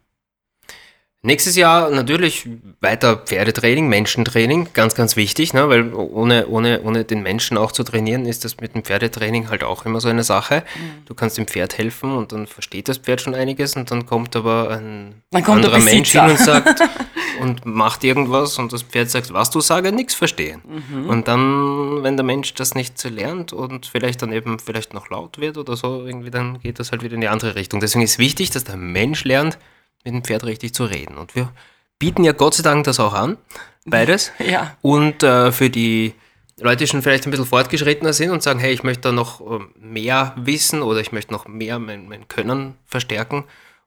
Nächstes 1.21 1.57
Jahr 1.57 1.91
natürlich 1.91 2.49
weiter 2.81 3.17
Pferdetraining, 3.17 3.89
Menschentraining, 3.89 4.69
ganz, 4.73 4.95
ganz 4.95 5.17
wichtig, 5.17 5.53
ne? 5.53 5.69
weil 5.69 5.93
ohne, 5.93 6.47
ohne, 6.47 6.81
ohne 6.83 7.05
den 7.05 7.23
Menschen 7.23 7.59
auch 7.59 7.73
zu 7.73 7.83
trainieren, 7.83 8.25
ist 8.25 8.45
das 8.45 8.59
mit 8.59 8.77
dem 8.77 8.85
Pferdetraining 8.85 9.51
halt 9.51 9.65
auch 9.65 9.85
immer 9.85 10.01
so 10.01 10.09
eine 10.09 10.23
Sache. 10.23 10.63
Mhm. 10.77 11.07
Du 11.07 11.15
kannst 11.15 11.37
dem 11.37 11.49
Pferd 11.49 11.77
helfen 11.77 12.17
und 12.17 12.31
dann 12.31 12.47
versteht 12.47 12.89
das 12.89 12.99
Pferd 12.99 13.21
schon 13.21 13.35
einiges 13.35 13.75
und 13.75 13.91
dann 13.91 14.07
kommt 14.07 14.37
aber 14.37 14.71
ein 14.71 15.23
kommt 15.33 15.47
der 15.47 15.73
anderer 15.73 15.81
Mensch 15.81 16.13
hin 16.13 16.23
und 16.23 16.39
sagt 16.39 16.81
und 17.41 17.67
macht 17.67 18.05
irgendwas 18.05 18.59
und 18.59 18.73
das 18.73 18.83
Pferd 18.83 19.11
sagt, 19.11 19.33
was 19.33 19.51
du 19.51 19.61
sagst, 19.61 19.93
nichts 19.93 20.15
verstehen. 20.15 20.63
Mhm. 20.67 21.09
Und 21.09 21.29
dann, 21.29 22.03
wenn 22.03 22.17
der 22.17 22.25
Mensch 22.25 22.55
das 22.55 22.75
nicht 22.75 23.03
lernt 23.05 23.53
und 23.53 23.87
vielleicht 23.87 24.23
dann 24.23 24.33
eben 24.33 24.59
vielleicht 24.59 24.95
noch 24.95 25.11
laut 25.11 25.39
wird 25.39 25.57
oder 25.57 25.77
so, 25.77 26.05
irgendwie 26.07 26.31
dann 26.31 26.61
geht 26.61 26.79
das 26.79 26.91
halt 26.93 27.03
wieder 27.03 27.15
in 27.15 27.21
die 27.21 27.29
andere 27.29 27.55
Richtung. 27.55 27.81
Deswegen 27.81 28.05
ist 28.05 28.19
wichtig, 28.19 28.51
dass 28.51 28.65
der 28.65 28.77
Mensch 28.77 29.25
lernt, 29.25 29.59
mit 30.05 30.15
dem 30.15 30.25
Pferd 30.25 30.45
richtig 30.45 30.75
zu 30.75 30.85
reden. 30.85 31.17
Und 31.17 31.35
wir 31.35 31.53
bieten 31.99 32.25
ja 32.25 32.33
Gott 32.33 32.55
sei 32.55 32.63
Dank 32.63 32.85
das 32.85 33.01
auch 33.01 33.15
an, 33.15 33.37
beides. 33.85 34.33
Ja. 34.39 34.77
Und 34.83 35.23
äh, 35.23 35.53
für 35.53 35.71
die 35.71 36.15
Leute, 36.61 36.79
die 36.79 36.87
schon 36.89 37.03
vielleicht 37.03 37.27
ein 37.27 37.31
bisschen 37.31 37.47
fortgeschrittener 37.47 38.13
sind 38.13 38.31
und 38.31 38.43
sagen, 38.43 38.59
hey, 38.59 38.73
ich 38.73 38.83
möchte 38.83 39.03
da 39.03 39.13
noch 39.13 39.41
äh, 39.41 39.61
mehr 39.79 40.35
wissen 40.37 40.83
oder 40.83 41.01
ich 41.01 41.13
möchte 41.13 41.33
noch 41.33 41.47
mehr 41.47 41.79
mein, 41.79 42.09
mein 42.09 42.27
Können 42.29 42.75
verstärken 42.87 43.45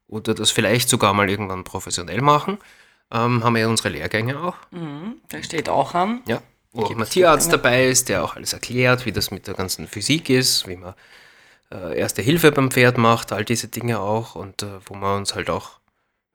oder 0.08 0.34
das 0.34 0.50
vielleicht 0.50 0.88
sogar 0.88 1.14
mal 1.14 1.28
irgendwann 1.28 1.64
professionell 1.64 2.20
machen, 2.20 2.58
ähm, 3.12 3.44
haben 3.44 3.54
wir 3.54 3.60
ja 3.62 3.68
unsere 3.68 3.90
Lehrgänge 3.90 4.40
auch. 4.40 4.56
Der 5.30 5.42
steht 5.42 5.68
auch 5.68 5.94
an. 5.94 6.20
Ja. 6.26 6.42
wo 6.72 6.84
auch 6.84 6.94
mal 6.94 7.04
Tierarzt 7.04 7.52
dabei 7.52 7.86
ist, 7.86 8.08
der 8.08 8.24
auch 8.24 8.36
alles 8.36 8.52
erklärt, 8.52 9.04
wie 9.06 9.12
das 9.12 9.30
mit 9.30 9.46
der 9.46 9.54
ganzen 9.54 9.86
Physik 9.86 10.30
ist, 10.30 10.66
wie 10.66 10.76
man 10.76 10.94
äh, 11.70 11.98
Erste 11.98 12.22
Hilfe 12.22 12.52
beim 12.52 12.70
Pferd 12.70 12.98
macht, 12.98 13.32
all 13.32 13.44
diese 13.44 13.68
Dinge 13.68 14.00
auch 14.00 14.34
und 14.34 14.62
äh, 14.62 14.66
wo 14.86 14.94
wir 14.94 15.16
uns 15.16 15.34
halt 15.34 15.50
auch 15.50 15.78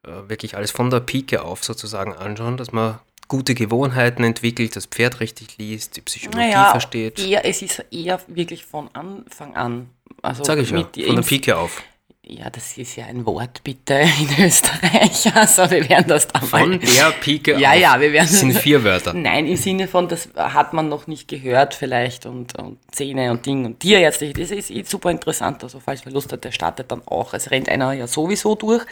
äh, 0.05 0.29
wirklich 0.29 0.55
alles 0.55 0.71
von 0.71 0.89
der 0.89 0.99
Pike 0.99 1.43
auf 1.43 1.63
sozusagen 1.63 2.13
anschauen, 2.13 2.57
dass 2.57 2.71
man 2.71 2.99
gute 3.27 3.55
Gewohnheiten 3.55 4.23
entwickelt, 4.23 4.75
das 4.75 4.85
Pferd 4.85 5.19
richtig 5.19 5.57
liest, 5.57 5.97
die 5.97 6.01
Psychologie 6.01 6.37
Naja, 6.47 6.71
versteht. 6.71 7.19
eher, 7.19 7.45
es 7.45 7.61
ist 7.61 7.83
eher 7.91 8.19
wirklich 8.27 8.65
von 8.65 8.89
Anfang 8.93 9.55
an. 9.55 9.89
Also 10.21 10.43
Sag 10.43 10.59
ich 10.59 10.69
ja, 10.71 10.77
von 10.83 11.15
der 11.15 11.21
Pike 11.23 11.57
auf. 11.57 11.83
Ja, 12.29 12.49
das 12.49 12.77
ist 12.77 12.97
ja 12.97 13.05
ein 13.05 13.25
Wort, 13.25 13.63
bitte, 13.63 13.93
in 14.37 14.45
Österreich. 14.45 15.33
Also, 15.33 15.71
wir 15.71 15.87
werden 15.87 16.07
das 16.09 16.27
da 16.27 16.41
Von 16.41 16.77
der 16.77 17.11
Pike 17.21 17.57
Ja, 17.57 17.71
auf. 17.71 17.77
ja, 17.79 18.01
wir 18.01 18.11
werden- 18.11 18.27
Das 18.27 18.39
sind 18.41 18.53
vier 18.53 18.83
Wörter. 18.83 19.13
Nein, 19.15 19.47
im 19.47 19.55
Sinne 19.55 19.87
von, 19.87 20.09
das 20.09 20.27
hat 20.35 20.73
man 20.73 20.89
noch 20.89 21.07
nicht 21.07 21.29
gehört, 21.29 21.73
vielleicht, 21.73 22.25
und, 22.25 22.57
und 22.59 22.79
Zähne 22.91 23.31
und 23.31 23.45
Ding 23.45 23.63
und 23.65 23.79
Tierärztlich. 23.79 24.33
Das 24.33 24.51
ist 24.51 24.69
eh 24.71 24.83
super 24.83 25.09
interessant. 25.09 25.63
Also, 25.63 25.79
falls 25.79 26.05
wer 26.05 26.11
Lust 26.11 26.33
hat, 26.33 26.43
der 26.43 26.51
startet 26.51 26.91
dann 26.91 27.01
auch. 27.07 27.33
Es 27.33 27.49
rennt 27.49 27.69
einer 27.69 27.93
ja 27.93 28.07
sowieso 28.07 28.55
durch. 28.55 28.83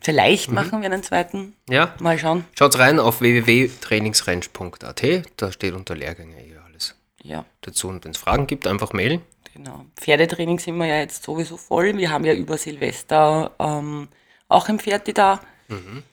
Vielleicht 0.00 0.48
Mhm. 0.48 0.54
machen 0.54 0.80
wir 0.80 0.90
einen 0.90 1.02
zweiten. 1.02 1.52
Ja, 1.68 1.94
Mal 2.00 2.18
schauen. 2.18 2.44
schaut 2.58 2.78
rein 2.78 2.98
auf 2.98 3.20
www.trainingsrange.at, 3.20 5.02
da 5.36 5.52
steht 5.52 5.74
unter 5.74 5.94
Lehrgänge 5.94 6.36
hier 6.38 6.62
alles 6.66 6.94
Ja. 7.22 7.44
dazu. 7.60 7.88
Und 7.88 8.04
wenn 8.04 8.12
es 8.12 8.18
Fragen 8.18 8.46
gibt, 8.46 8.66
einfach 8.66 8.92
mailen. 8.94 9.20
Genau. 9.54 9.84
Pferdetraining 9.96 10.58
sind 10.58 10.76
wir 10.76 10.86
ja 10.86 10.98
jetzt 10.98 11.22
sowieso 11.22 11.56
voll. 11.56 11.96
Wir 11.96 12.10
haben 12.10 12.24
ja 12.24 12.34
über 12.34 12.58
Silvester 12.58 13.52
ähm, 13.58 14.08
auch 14.48 14.68
ein 14.68 14.78
Pferd 14.80 15.16
da. 15.16 15.40
Und, 15.68 16.04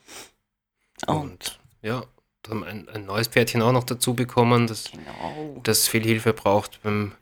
Und 1.07 1.59
ja, 1.81 2.03
dann 2.43 2.63
ein, 2.63 2.87
ein 2.89 3.05
neues 3.05 3.27
Pferdchen 3.27 3.61
auch 3.61 3.71
noch 3.71 3.83
dazu 3.83 4.13
bekommen, 4.13 4.67
das, 4.67 4.91
genau. 4.91 5.59
das 5.63 5.87
viel 5.87 6.03
Hilfe 6.03 6.33
braucht 6.33 6.81
beim 6.83 7.13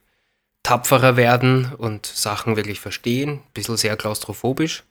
tapferer 0.63 1.15
werden 1.15 1.73
und 1.77 2.05
Sachen 2.05 2.55
wirklich 2.57 2.79
verstehen. 2.79 3.29
Ein 3.29 3.43
bisschen 3.53 3.77
sehr 3.77 3.95
klaustrophobisch. 3.95 4.83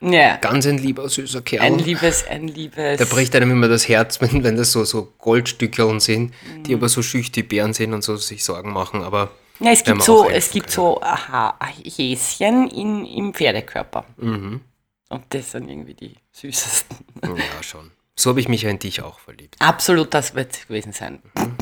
Ja, 0.00 0.36
Ganz 0.36 0.66
ein 0.66 0.78
lieber, 0.78 1.08
süßer 1.08 1.40
Kerl. 1.42 1.62
ein 1.64 1.78
liebes, 1.78 2.26
ein 2.28 2.48
liebes. 2.48 2.98
Der 2.98 3.06
bricht 3.06 3.34
einem 3.34 3.50
immer 3.50 3.66
das 3.68 3.88
Herz, 3.88 4.20
wenn, 4.20 4.44
wenn 4.44 4.56
das 4.56 4.70
so, 4.72 4.84
so 4.84 5.12
Goldstückeln 5.18 6.00
sind, 6.00 6.32
die 6.66 6.70
Mhm. 6.74 6.78
aber 6.80 6.88
so 6.88 7.02
schüchtern 7.02 7.48
Bären 7.48 7.72
sind 7.72 7.92
und 7.94 8.02
so 8.04 8.16
sich 8.16 8.44
Sorgen 8.44 8.72
machen. 8.72 9.02
Aber 9.02 9.30
ja, 9.60 9.70
es 9.72 9.84
gibt 9.84 10.02
so, 10.02 10.28
es 10.28 10.50
gibt 10.50 10.70
so 10.70 11.00
aha, 11.02 11.58
Häschen 11.84 12.68
in, 12.68 13.04
im 13.06 13.34
Pferdekörper. 13.34 14.04
Mhm. 14.16 14.60
Und 15.08 15.24
das 15.30 15.52
sind 15.52 15.68
irgendwie 15.68 15.94
die 15.94 16.14
süßesten. 16.32 16.96
Ja, 17.22 17.62
schon. 17.62 17.90
So 18.18 18.30
habe 18.30 18.40
ich 18.40 18.48
mich 18.48 18.64
in 18.64 18.78
dich 18.78 19.02
auch 19.02 19.18
verliebt. 19.18 19.56
Absolut, 19.58 20.14
das 20.14 20.34
wird 20.34 20.52
es 20.54 20.66
gewesen 20.66 20.92
sein. 20.92 21.20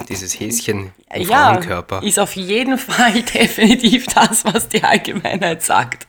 Dieses 0.08 0.38
Häschen 0.38 0.92
im 1.12 1.22
Ja, 1.22 1.52
Frauenkörper. 1.54 2.02
ist 2.02 2.18
auf 2.18 2.36
jeden 2.36 2.78
Fall 2.78 3.22
definitiv 3.34 4.06
das, 4.06 4.44
was 4.44 4.68
die 4.68 4.82
Allgemeinheit 4.82 5.62
sagt. 5.62 6.06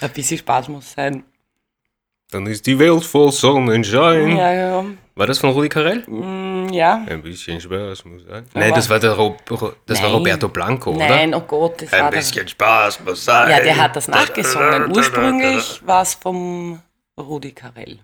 Ein 0.00 0.10
bisschen 0.12 0.38
Spaß 0.38 0.68
muss 0.68 0.92
sein. 0.92 1.24
Dann 2.30 2.46
ist 2.46 2.66
die 2.66 2.78
Welt 2.78 3.04
voll 3.04 3.30
Sonnenschein. 3.32 4.36
Ja, 4.36 4.52
ja. 4.52 4.84
War 5.16 5.26
das 5.28 5.38
von 5.38 5.50
Rudi 5.50 5.68
Carell? 5.68 6.02
Mm, 6.08 6.70
ja. 6.72 7.04
Ein 7.08 7.22
bisschen 7.22 7.60
Spaß 7.60 8.04
muss 8.04 8.24
sein. 8.28 8.46
Nein, 8.52 8.72
das 8.74 8.90
war, 8.90 8.98
der 8.98 9.12
Ro 9.12 9.36
das 9.46 9.60
war 9.60 10.08
Nein. 10.08 10.12
Roberto 10.18 10.48
Blanco, 10.48 10.90
oder? 10.90 11.08
Nein, 11.08 11.34
oh 11.34 11.40
Gott, 11.42 11.82
das 11.82 11.92
war 11.92 12.06
Ein 12.06 12.10
der- 12.10 12.18
bisschen 12.18 12.48
Spaß 12.48 13.00
muss 13.04 13.24
sein. 13.24 13.48
Ja, 13.50 13.60
der 13.60 13.76
hat 13.76 13.94
das 13.94 14.08
nachgesungen. 14.08 14.90
Ursprünglich 14.96 15.80
war 15.86 16.02
es 16.02 16.14
vom 16.14 16.80
Rudi 17.18 17.52
Carell. 17.52 18.00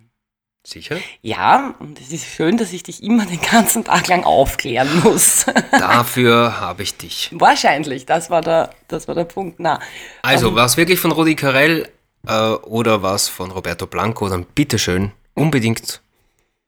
Sicher? 0.65 0.99
Ja, 1.23 1.75
und 1.81 1.99
es 2.01 2.13
ist 2.13 2.27
schön, 2.27 2.59
dass 2.59 2.73
ich 2.73 2.83
dich 2.83 3.03
immer 3.03 3.25
den 3.27 3.41
ganzen 3.41 3.83
Tag 3.83 4.07
lang 4.09 4.23
aufklären 4.25 5.01
muss. 5.03 5.47
Dafür 5.73 6.61
habe 6.61 6.83
ich 6.83 6.97
dich. 6.99 7.31
Wahrscheinlich, 7.33 8.05
das 8.07 8.31
war 8.31 8.43
der, 8.43 8.71
das 8.87 9.09
war 9.09 9.15
der 9.17 9.25
Punkt. 9.25 9.59
Na, 9.59 9.81
Also, 10.23 10.55
war 10.55 10.67
es 10.67 10.77
wirklich 10.77 11.01
von 11.01 11.13
Rudi 11.13 11.35
Carell 11.35 11.89
äh, 12.29 12.33
oder 12.51 13.03
war 13.03 13.15
es 13.15 13.27
von 13.29 13.51
Roberto 13.51 13.87
Blanco? 13.87 14.29
Dann 14.29 14.45
bitteschön 14.45 15.13
unbedingt 15.35 16.03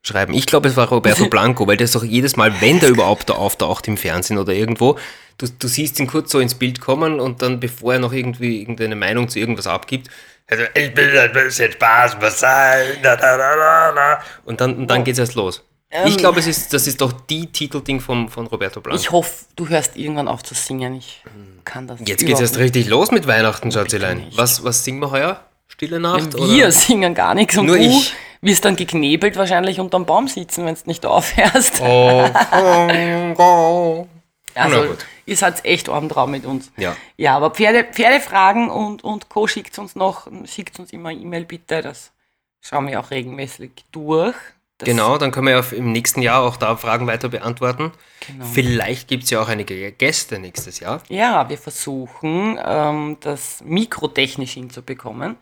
schreiben. 0.03 0.33
Ich 0.33 0.45
glaube, 0.45 0.69
es 0.69 0.75
war 0.75 0.89
Roberto 0.89 1.25
Blanco, 1.29 1.65
weil 1.65 1.77
der 1.77 1.85
ist 1.85 1.95
doch 1.95 2.03
jedes 2.03 2.35
Mal, 2.35 2.61
wenn 2.61 2.79
der 2.79 2.89
überhaupt 2.89 3.29
da 3.29 3.33
auftaucht 3.33 3.87
im 3.87 3.97
Fernsehen 3.97 4.37
oder 4.37 4.53
irgendwo, 4.53 4.99
du, 5.37 5.47
du 5.47 5.67
siehst 5.67 5.99
ihn 5.99 6.07
kurz 6.07 6.31
so 6.31 6.39
ins 6.39 6.55
Bild 6.55 6.81
kommen 6.81 7.19
und 7.19 7.41
dann, 7.41 7.59
bevor 7.59 7.93
er 7.93 7.99
noch 7.99 8.13
irgendwie 8.13 8.59
irgendeine 8.59 8.95
Meinung 8.95 9.29
zu 9.29 9.39
irgendwas 9.39 9.65
abgibt, 9.65 10.09
also, 10.49 10.63
ich 10.73 10.95
will 10.95 11.17
ein 11.17 11.31
bisschen 11.31 11.71
Spaß 11.71 12.17
muss 12.19 12.39
sein. 12.41 12.97
Da, 13.01 13.15
da, 13.15 13.37
da, 13.37 13.55
da, 13.55 13.91
da. 13.93 14.19
Und 14.43 14.59
dann, 14.59 14.75
und 14.75 14.87
dann 14.87 15.03
geht 15.03 15.13
es 15.13 15.19
erst 15.19 15.35
los. 15.35 15.63
ich 16.05 16.17
glaube, 16.17 16.39
es 16.39 16.47
ist, 16.47 16.73
das 16.73 16.85
ist 16.85 16.99
doch 16.99 17.13
die 17.13 17.47
Titelding 17.47 18.01
vom, 18.01 18.27
von 18.27 18.47
Roberto 18.47 18.81
Blanco. 18.81 18.99
ich 18.99 19.09
hoffe, 19.11 19.45
du 19.55 19.69
hörst 19.69 19.95
irgendwann 19.95 20.27
auf 20.27 20.43
zu 20.43 20.53
singen. 20.53 20.95
Ich 20.95 21.23
kann 21.63 21.87
das 21.87 21.99
Jetzt 22.01 22.25
geht's 22.25 22.41
erst 22.41 22.55
überhaupt 22.55 22.75
richtig 22.75 22.87
los 22.87 23.11
mit 23.11 23.25
Weihnachten, 23.25 23.71
Schatzelein. 23.71 24.27
Was, 24.35 24.65
was 24.65 24.83
singen 24.83 24.99
wir 24.99 25.11
heuer? 25.11 25.39
Stille 25.67 25.99
Nacht? 25.99 26.33
Wir 26.33 26.71
singen 26.71 27.15
gar 27.15 27.33
nichts 27.35 27.57
und 27.57 27.67
Nur 27.67 27.77
du 27.77 27.83
ich. 27.83 28.13
Wirst 28.43 28.65
dann 28.65 28.75
geknebelt 28.75 29.35
wahrscheinlich 29.37 29.79
unterm 29.79 30.05
Baum 30.05 30.27
sitzen, 30.27 30.65
wenn 30.65 30.75
du 30.75 30.81
nicht 30.85 31.05
aufhörst. 31.07 31.81
Oh, 31.81 32.29
also, 34.55 34.81
na 34.81 34.85
gut. 34.87 35.05
ihr 35.25 35.37
seid 35.37 35.65
echt 35.65 35.89
arm 35.89 36.09
drauf 36.09 36.29
mit 36.29 36.45
uns. 36.45 36.71
Ja. 36.77 36.95
Ja, 37.17 37.35
aber 37.35 37.51
Pferde, 37.51 37.85
Pferdefragen 37.85 38.69
und, 38.69 39.03
und 39.03 39.29
Co. 39.29 39.47
schickt 39.47 39.79
uns 39.79 39.95
noch, 39.95 40.27
schickt 40.45 40.79
uns 40.79 40.93
immer 40.93 41.11
E-Mail 41.11 41.45
bitte, 41.45 41.81
das 41.81 42.11
schauen 42.61 42.87
wir 42.87 42.99
auch 42.99 43.09
regelmäßig 43.11 43.71
durch. 43.91 44.35
Das, 44.77 44.87
Genau, 44.87 45.17
dann 45.17 45.31
können 45.31 45.47
wir 45.47 45.55
ja 45.55 45.63
im 45.71 45.91
nächsten 45.91 46.21
Jahr 46.21 46.43
auch 46.43 46.57
da 46.57 46.75
Fragen 46.75 47.07
weiter 47.07 47.29
beantworten. 47.29 47.91
Genau. 48.27 48.45
Vielleicht 48.45 49.07
gibt 49.07 49.23
es 49.23 49.29
ja 49.29 49.41
auch 49.41 49.47
einige 49.47 49.91
Gäste 49.91 50.39
nächstes 50.39 50.79
Jahr. 50.79 51.01
Ja, 51.09 51.47
wir 51.49 51.57
versuchen, 51.57 52.59
ähm, 52.63 53.17
das 53.21 53.63
mikrotechnisch 53.63 54.53
hinzubekommen, 54.53 55.37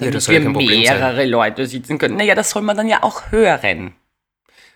Ja, 0.00 0.10
das 0.10 0.26
damit 0.26 0.26
ja 0.26 0.32
wir 0.32 0.40
kein 0.44 0.52
Problem 0.52 0.84
sein. 0.84 0.98
mehrere 0.98 1.24
Leute 1.24 1.66
sitzen 1.66 1.98
können. 1.98 2.16
Naja, 2.16 2.34
das 2.34 2.50
soll 2.50 2.62
man 2.62 2.76
dann 2.76 2.88
ja 2.88 3.02
auch 3.02 3.30
hören. 3.30 3.94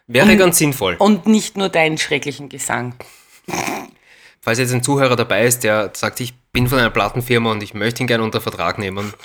Wäre 0.06 0.36
ganz 0.36 0.58
sinnvoll. 0.58 0.96
Und 0.98 1.26
nicht 1.26 1.56
nur 1.56 1.68
deinen 1.68 1.98
schrecklichen 1.98 2.48
Gesang. 2.48 2.94
Falls 4.40 4.58
jetzt 4.58 4.72
ein 4.72 4.82
Zuhörer 4.82 5.16
dabei 5.16 5.44
ist, 5.44 5.62
der 5.64 5.90
sagt, 5.94 6.20
ich 6.20 6.34
bin 6.52 6.66
von 6.66 6.78
einer 6.78 6.90
Plattenfirma 6.90 7.52
und 7.52 7.62
ich 7.62 7.74
möchte 7.74 8.02
ihn 8.02 8.06
gerne 8.06 8.24
unter 8.24 8.40
Vertrag 8.40 8.78
nehmen, 8.78 9.12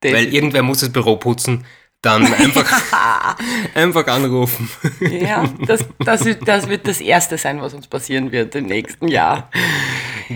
Das 0.00 0.12
weil 0.12 0.32
irgendwer 0.32 0.62
muss 0.62 0.80
das 0.80 0.90
Büro 0.90 1.16
putzen, 1.16 1.66
dann 2.00 2.24
einfach, 2.32 3.36
einfach 3.74 4.06
anrufen. 4.06 4.70
Ja, 5.00 5.44
das, 5.66 5.84
das, 5.98 6.24
das 6.42 6.68
wird 6.68 6.88
das 6.88 7.02
Erste 7.02 7.36
sein, 7.36 7.60
was 7.60 7.74
uns 7.74 7.86
passieren 7.86 8.32
wird 8.32 8.54
im 8.54 8.64
nächsten 8.64 9.08
Jahr. 9.08 9.50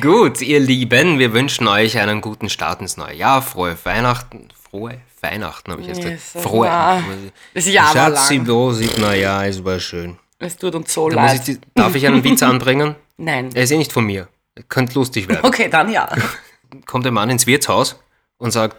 Gut, 0.01 0.41
ihr 0.41 0.59
Lieben, 0.61 1.19
wir 1.19 1.33
wünschen 1.33 1.69
euch 1.69 1.99
einen 1.99 2.21
guten 2.21 2.49
Start 2.49 2.81
ins 2.81 2.97
neue 2.97 3.15
Jahr, 3.15 3.43
frohe 3.43 3.77
Weihnachten, 3.85 4.49
frohe 4.71 5.01
Weihnachten, 5.21 5.71
habe 5.71 5.83
ich 5.83 5.89
jetzt 5.89 6.03
gesagt. 6.03 6.45
Frohe. 6.45 6.67
na, 6.67 7.03
das 7.55 7.67
Jahr 7.67 7.95
war 7.95 8.11
Schatzi, 8.17 8.37
lang. 8.37 8.45
bloß, 8.45 8.81
na 8.99 9.15
ja, 9.15 9.45
es 9.47 9.65
war 9.65 9.79
schön. 9.79 10.19
Es 10.41 10.57
tut 10.57 10.75
uns 10.75 10.93
so 10.93 11.09
Da 11.09 11.27
ich, 11.27 11.39
leid. 11.39 11.47
die- 11.47 11.61
darf 11.75 11.95
ich 11.95 12.07
einen 12.07 12.25
Witz 12.25 12.43
anbringen? 12.53 12.97
Nein. 13.19 13.51
Er 13.55 13.63
ist 13.63 13.71
eh 13.71 13.77
nicht 13.79 13.93
von 13.93 14.05
mir. 14.05 14.29
Könnte 14.69 14.95
lustig 14.95 15.29
werden. 15.29 15.45
Okay, 15.45 15.69
dann 15.69 15.91
ja. 15.93 16.09
Kommt 16.87 17.07
ein 17.07 17.15
Mann 17.15 17.31
ins 17.31 17.47
Wirtshaus 17.47 18.01
und 18.39 18.51
sagt, 18.51 18.77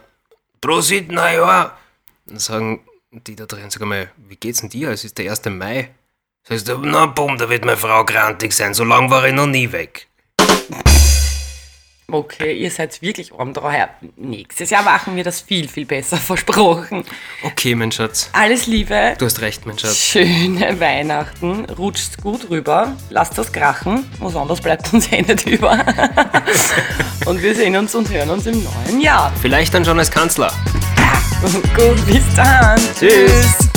Prosit, 0.60 1.10
na 1.10 1.32
ja. 1.32 1.76
Dann 2.26 2.38
sagen 2.38 2.80
die 3.10 3.36
da 3.36 3.46
drin, 3.46 3.70
sag 3.70 3.82
mal, 3.86 4.10
wie 4.28 4.36
geht's 4.36 4.60
denn 4.60 4.68
dir? 4.68 4.90
Es 4.90 5.04
ist 5.04 5.16
der 5.16 5.30
1. 5.30 5.46
Mai. 5.46 5.90
Sagst 6.46 6.68
du, 6.68 6.76
na 6.78 7.06
bumm, 7.06 7.38
da 7.38 7.48
wird 7.48 7.64
meine 7.64 7.76
Frau 7.78 8.04
grantig 8.04 8.52
sein. 8.52 8.74
So 8.74 8.84
lang 8.84 9.08
war 9.10 9.26
ich 9.26 9.32
noch 9.34 9.46
nie 9.46 9.72
weg. 9.72 10.08
Okay, 12.08 12.52
ihr 12.56 12.70
seid 12.70 13.02
wirklich 13.02 13.32
arm 13.36 13.52
drauf. 13.52 13.72
Ja, 13.72 13.88
Nächstes 14.16 14.70
Jahr 14.70 14.84
machen 14.84 15.16
wir 15.16 15.24
das 15.24 15.40
viel, 15.40 15.66
viel 15.68 15.86
besser, 15.86 16.16
versprochen. 16.18 17.04
Okay, 17.42 17.74
mein 17.74 17.90
Schatz. 17.90 18.30
Alles 18.32 18.66
Liebe, 18.68 19.14
Du 19.18 19.24
hast 19.26 19.40
recht, 19.40 19.66
mein 19.66 19.76
Schatz. 19.76 19.96
schöne 19.96 20.78
Weihnachten, 20.78 21.64
rutscht 21.64 22.22
gut 22.22 22.48
rüber, 22.48 22.96
lasst 23.10 23.36
das 23.38 23.52
krachen, 23.52 24.08
was 24.20 24.36
anderes 24.36 24.60
bleibt 24.60 24.92
uns 24.92 25.10
eh 25.10 25.22
nicht 25.22 25.46
über. 25.46 25.72
Und 27.26 27.42
wir 27.42 27.54
sehen 27.56 27.76
uns 27.76 27.92
und 27.96 28.08
hören 28.08 28.30
uns 28.30 28.46
im 28.46 28.62
neuen 28.62 29.00
Jahr. 29.00 29.32
Vielleicht 29.42 29.74
dann 29.74 29.84
schon 29.84 29.98
als 29.98 30.10
Kanzler. 30.12 30.52
Gut, 31.74 32.06
bis 32.06 32.22
dann. 32.36 32.78
Tschüss. 32.98 33.68